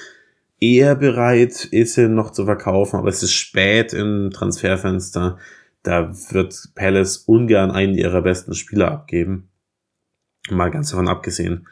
[0.58, 5.38] eher bereit, Esse noch zu verkaufen, aber es ist spät im Transferfenster.
[5.82, 9.48] Da wird Palace ungern einen ihrer besten Spieler abgeben.
[10.50, 11.68] Mal ganz davon abgesehen,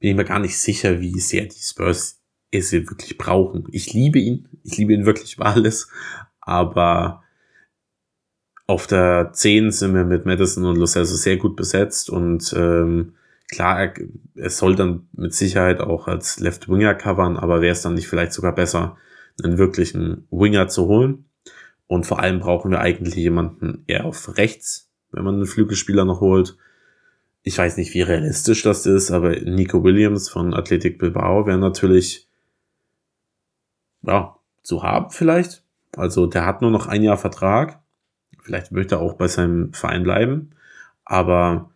[0.00, 2.17] bin ich mir gar nicht sicher, wie sehr die Spurs
[2.50, 3.66] es wirklich brauchen.
[3.72, 5.88] Ich liebe ihn, ich liebe ihn wirklich über alles,
[6.40, 7.22] aber
[8.66, 13.14] auf der 10 sind wir mit Madison und Los sehr gut besetzt und ähm,
[13.50, 13.94] klar,
[14.34, 18.08] es soll dann mit Sicherheit auch als Left Winger covern, aber wäre es dann nicht
[18.08, 18.96] vielleicht sogar besser,
[19.42, 21.24] einen wirklichen Winger zu holen?
[21.86, 26.20] Und vor allem brauchen wir eigentlich jemanden eher auf rechts, wenn man einen Flügelspieler noch
[26.20, 26.56] holt.
[27.42, 32.27] Ich weiß nicht, wie realistisch das ist, aber Nico Williams von Athletic Bilbao wäre natürlich
[34.08, 35.62] ja, zu haben vielleicht.
[35.96, 37.80] Also der hat nur noch ein Jahr Vertrag.
[38.42, 40.50] Vielleicht möchte er auch bei seinem Verein bleiben.
[41.04, 41.70] Aber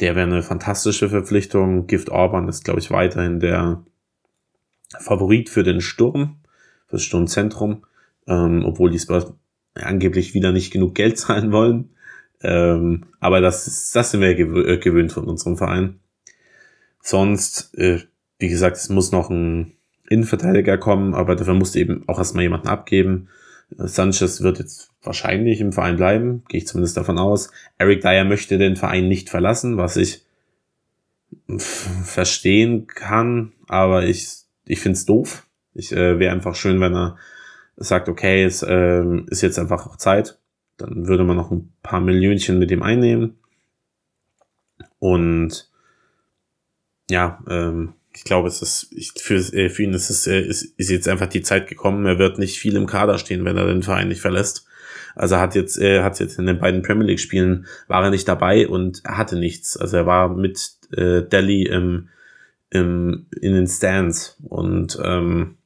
[0.00, 1.86] der wäre eine fantastische Verpflichtung.
[1.86, 3.82] Gift Orban ist, glaube ich, weiterhin der
[4.98, 6.38] Favorit für den Sturm,
[6.86, 7.84] für das Sturmzentrum,
[8.26, 9.32] ähm, obwohl die Spurs
[9.74, 11.90] angeblich wieder nicht genug Geld zahlen wollen.
[12.40, 16.00] Ähm, aber das, ist, das sind wir äh, gewöhnt von unserem Verein.
[17.02, 18.00] Sonst, äh,
[18.38, 19.77] wie gesagt, es muss noch ein
[20.08, 23.28] Innenverteidiger kommen, aber dafür musste eben auch erstmal jemanden abgeben.
[23.76, 27.50] Sanchez wird jetzt wahrscheinlich im Verein bleiben, gehe ich zumindest davon aus.
[27.76, 30.24] Eric Dyer möchte den Verein nicht verlassen, was ich
[31.58, 34.28] verstehen kann, aber ich,
[34.66, 35.46] ich finde es doof.
[35.74, 37.16] Ich äh, wäre einfach schön, wenn er
[37.76, 40.38] sagt, okay, es äh, ist jetzt einfach auch Zeit.
[40.76, 43.38] Dann würde man noch ein paar Millionchen mit ihm einnehmen.
[44.98, 45.70] Und
[47.10, 50.90] ja, ähm, ich glaube, es ist für, äh, für ihn ist es äh, ist, ist
[50.90, 52.04] jetzt einfach die Zeit gekommen.
[52.04, 54.66] Er wird nicht viel im Kader stehen, wenn er den Verein nicht verlässt.
[55.14, 58.10] Also er hat jetzt, er hat jetzt in den beiden Premier League Spielen war er
[58.10, 59.76] nicht dabei und er hatte nichts.
[59.76, 62.08] Also er war mit äh, Delhi im,
[62.70, 65.58] im, in den Stands und ähm,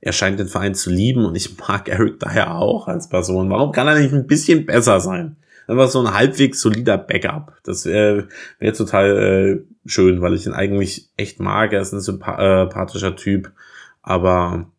[0.00, 3.50] er scheint den Verein zu lieben und ich mag Eric daher auch als Person.
[3.50, 5.36] Warum kann er nicht ein bisschen besser sein?
[5.66, 7.58] Einfach so ein halbwegs solider Backup.
[7.64, 11.72] Das wäre wär total äh, schön, weil ich ihn eigentlich echt mag.
[11.72, 13.52] Er ist ein sympathischer äh, Typ,
[14.02, 14.70] aber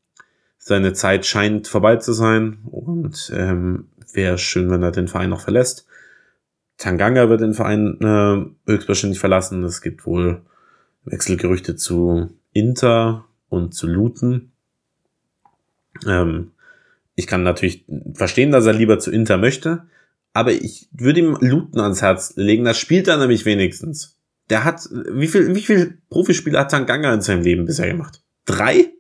[0.58, 5.42] seine Zeit scheint vorbei zu sein und ähm, wäre schön, wenn er den Verein noch
[5.42, 5.88] verlässt.
[6.78, 9.64] Tanganga wird den Verein äh, höchstwahrscheinlich verlassen.
[9.64, 10.42] Es gibt wohl
[11.06, 14.52] Wechselgerüchte zu Inter und zu Luton.
[16.06, 16.52] Ähm,
[17.16, 19.88] ich kann natürlich verstehen, dass er lieber zu Inter möchte,
[20.38, 22.64] aber ich würde ihm Luton ans Herz legen.
[22.64, 24.20] Das spielt er nämlich wenigstens.
[24.52, 28.22] Der hat, wie viel, wie viel Profispieler hat Tanganga in seinem Leben bisher gemacht?
[28.46, 28.94] Drei?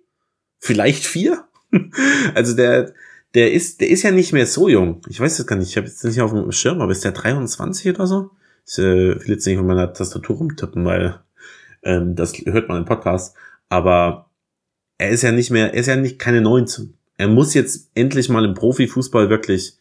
[0.57, 1.45] Vielleicht vier?
[2.33, 2.91] also der,
[3.35, 5.03] der ist, der ist ja nicht mehr so jung.
[5.09, 5.69] Ich weiß das gar nicht.
[5.69, 8.31] Ich habe jetzt nicht auf dem Schirm, aber ist der 23 oder so?
[8.65, 11.19] Ich äh, will jetzt nicht mit meiner Tastatur rumtippen, weil
[11.83, 13.35] ähm, das hört man im Podcast.
[13.69, 14.31] Aber
[14.97, 16.95] er ist ja nicht mehr, er ist ja nicht keine 19.
[17.17, 19.76] Er muss jetzt endlich mal im Profifußball wirklich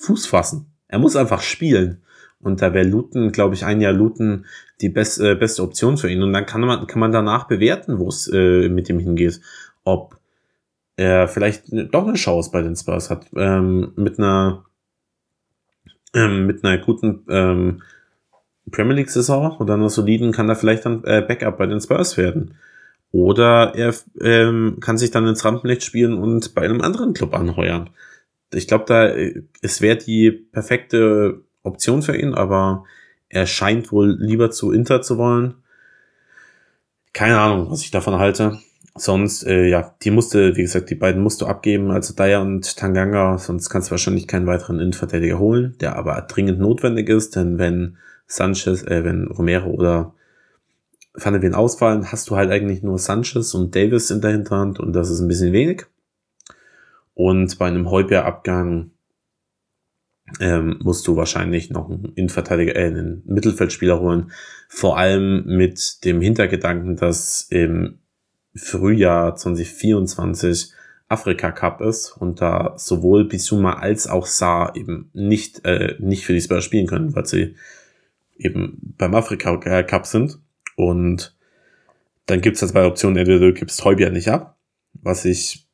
[0.00, 0.72] Fuß fassen.
[0.88, 2.02] Er muss einfach spielen.
[2.40, 4.46] Und da wäre Luton, glaube ich, ein Jahr Luton
[4.80, 6.22] die best, äh, beste Option für ihn.
[6.22, 9.40] Und dann kann man, kann man danach bewerten, wo es äh, mit ihm hingeht.
[9.84, 10.18] Ob
[10.96, 13.26] er vielleicht doch eine Chance bei den Spurs hat.
[13.36, 14.64] Ähm, mit einer
[16.14, 17.82] ähm, mit einer guten ähm,
[18.70, 22.16] Premier League Saison oder einer soliden kann er vielleicht dann äh, Backup bei den Spurs
[22.16, 22.54] werden.
[23.12, 27.90] Oder er ähm, kann sich dann ins Rampenlicht spielen und bei einem anderen Club anheuern.
[28.52, 32.84] Ich glaube, da äh, es wäre die perfekte Option für ihn, aber
[33.28, 35.54] er scheint wohl lieber zu Inter zu wollen.
[37.12, 38.58] Keine Ahnung, was ich davon halte.
[38.96, 42.76] Sonst, äh, ja, die musste, wie gesagt, die beiden musst du abgeben, also Daya und
[42.76, 47.58] Tanganga, sonst kannst du wahrscheinlich keinen weiteren Innenverteidiger holen, der aber dringend notwendig ist, denn
[47.58, 50.14] wenn Sanchez, äh, wenn Romero oder
[51.14, 54.80] Van der Ven ausfallen, hast du halt eigentlich nur Sanchez und Davis in der Hinterhand
[54.80, 55.86] und das ist ein bisschen wenig.
[57.20, 58.92] Und bei einem Heuper-Abgang
[60.40, 64.30] ähm, musst du wahrscheinlich noch einen Innenverteidiger, äh, einen Mittelfeldspieler holen.
[64.70, 67.98] Vor allem mit dem Hintergedanken, dass im
[68.54, 70.72] Frühjahr 2024
[71.08, 76.32] Afrika Cup ist und da sowohl Bisuma als auch Saar eben nicht, äh, nicht für
[76.32, 77.54] die Spurs spielen können, weil sie
[78.38, 80.38] eben beim Afrika Cup sind.
[80.74, 81.36] Und
[82.24, 84.56] dann gibt es zwei Optionen, entweder du gibst Heubier nicht ab,
[84.94, 85.66] was ich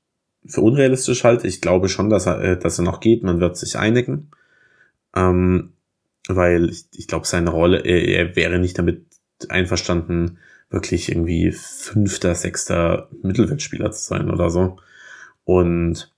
[0.49, 1.47] für unrealistisch halte.
[1.47, 4.31] Ich glaube schon, dass er, äh, dass er noch geht, man wird sich einigen.
[5.15, 5.73] Ähm,
[6.29, 9.07] weil ich, ich glaube, seine Rolle, er, er wäre nicht damit
[9.49, 10.39] einverstanden,
[10.71, 14.79] wirklich irgendwie fünfter, sechster Mittelfeldspieler zu sein oder so.
[15.45, 16.13] Und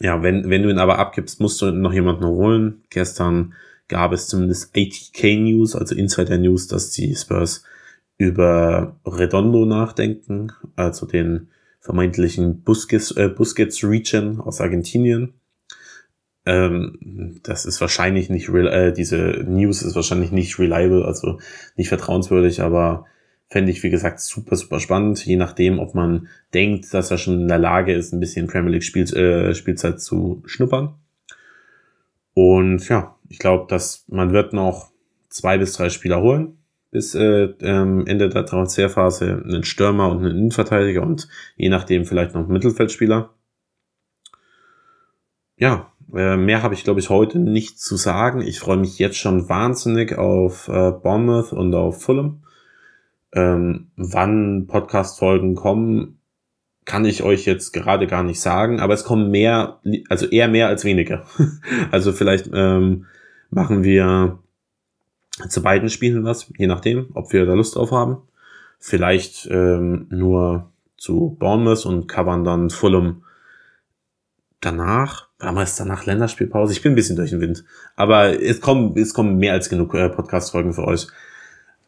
[0.00, 2.82] ja, wenn, wenn du ihn aber abgibst, musst du noch jemanden holen.
[2.90, 3.54] Gestern
[3.88, 7.64] gab es zumindest ATK News, also Insider News, dass die Spurs
[8.18, 11.48] über Redondo nachdenken, also den
[11.82, 15.34] vermeintlichen Busquets, äh, Busquets Region aus Argentinien.
[16.46, 21.38] Ähm, das ist wahrscheinlich nicht, äh, diese News ist wahrscheinlich nicht reliable, also
[21.76, 23.06] nicht vertrauenswürdig, aber
[23.48, 27.42] fände ich, wie gesagt, super, super spannend, je nachdem, ob man denkt, dass er schon
[27.42, 30.94] in der Lage ist, ein bisschen Premier League Spiel, äh, Spielzeit zu schnuppern.
[32.34, 34.90] Und ja, ich glaube, dass man wird noch
[35.28, 36.58] zwei bis drei Spieler holen
[36.92, 41.26] bis äh, ähm, Ende der Transferphase, einen Stürmer und einen Innenverteidiger und
[41.56, 43.30] je nachdem vielleicht noch einen Mittelfeldspieler.
[45.56, 48.42] Ja, äh, mehr habe ich, glaube ich, heute nicht zu sagen.
[48.42, 52.42] Ich freue mich jetzt schon wahnsinnig auf äh, Bournemouth und auf Fulham.
[53.32, 56.18] Ähm, wann Podcast-Folgen kommen,
[56.84, 59.80] kann ich euch jetzt gerade gar nicht sagen, aber es kommen mehr,
[60.10, 61.24] also eher mehr als weniger.
[61.90, 63.06] also vielleicht ähm,
[63.48, 64.40] machen wir
[65.48, 68.18] zu beiden Spielen was, je nachdem, ob wir da Lust drauf haben.
[68.78, 73.22] Vielleicht ähm, nur zu Bournemouth und covern dann Fulham
[74.60, 76.72] danach, damals danach Länderspielpause.
[76.72, 77.64] Ich bin ein bisschen durch den Wind.
[77.96, 81.08] Aber es kommen, es kommen mehr als genug äh, Podcast-Folgen für euch.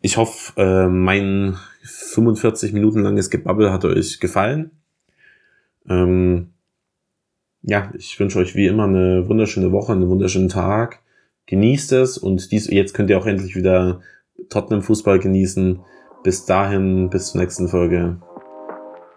[0.02, 4.72] Ich hoffe, äh, mein 45 Minuten langes Gebabbel hat euch gefallen.
[5.88, 6.50] Ähm,
[7.62, 11.00] ja, ich wünsche euch wie immer eine wunderschöne Woche, einen wunderschönen Tag.
[11.46, 14.00] Genießt es und dies, jetzt könnt ihr auch endlich wieder
[14.48, 15.80] Tottenham-Fußball genießen.
[16.22, 18.16] Bis dahin, bis zur nächsten Folge.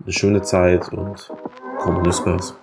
[0.04, 1.32] Eine schöne Zeit und
[1.80, 2.56] Common Spurs.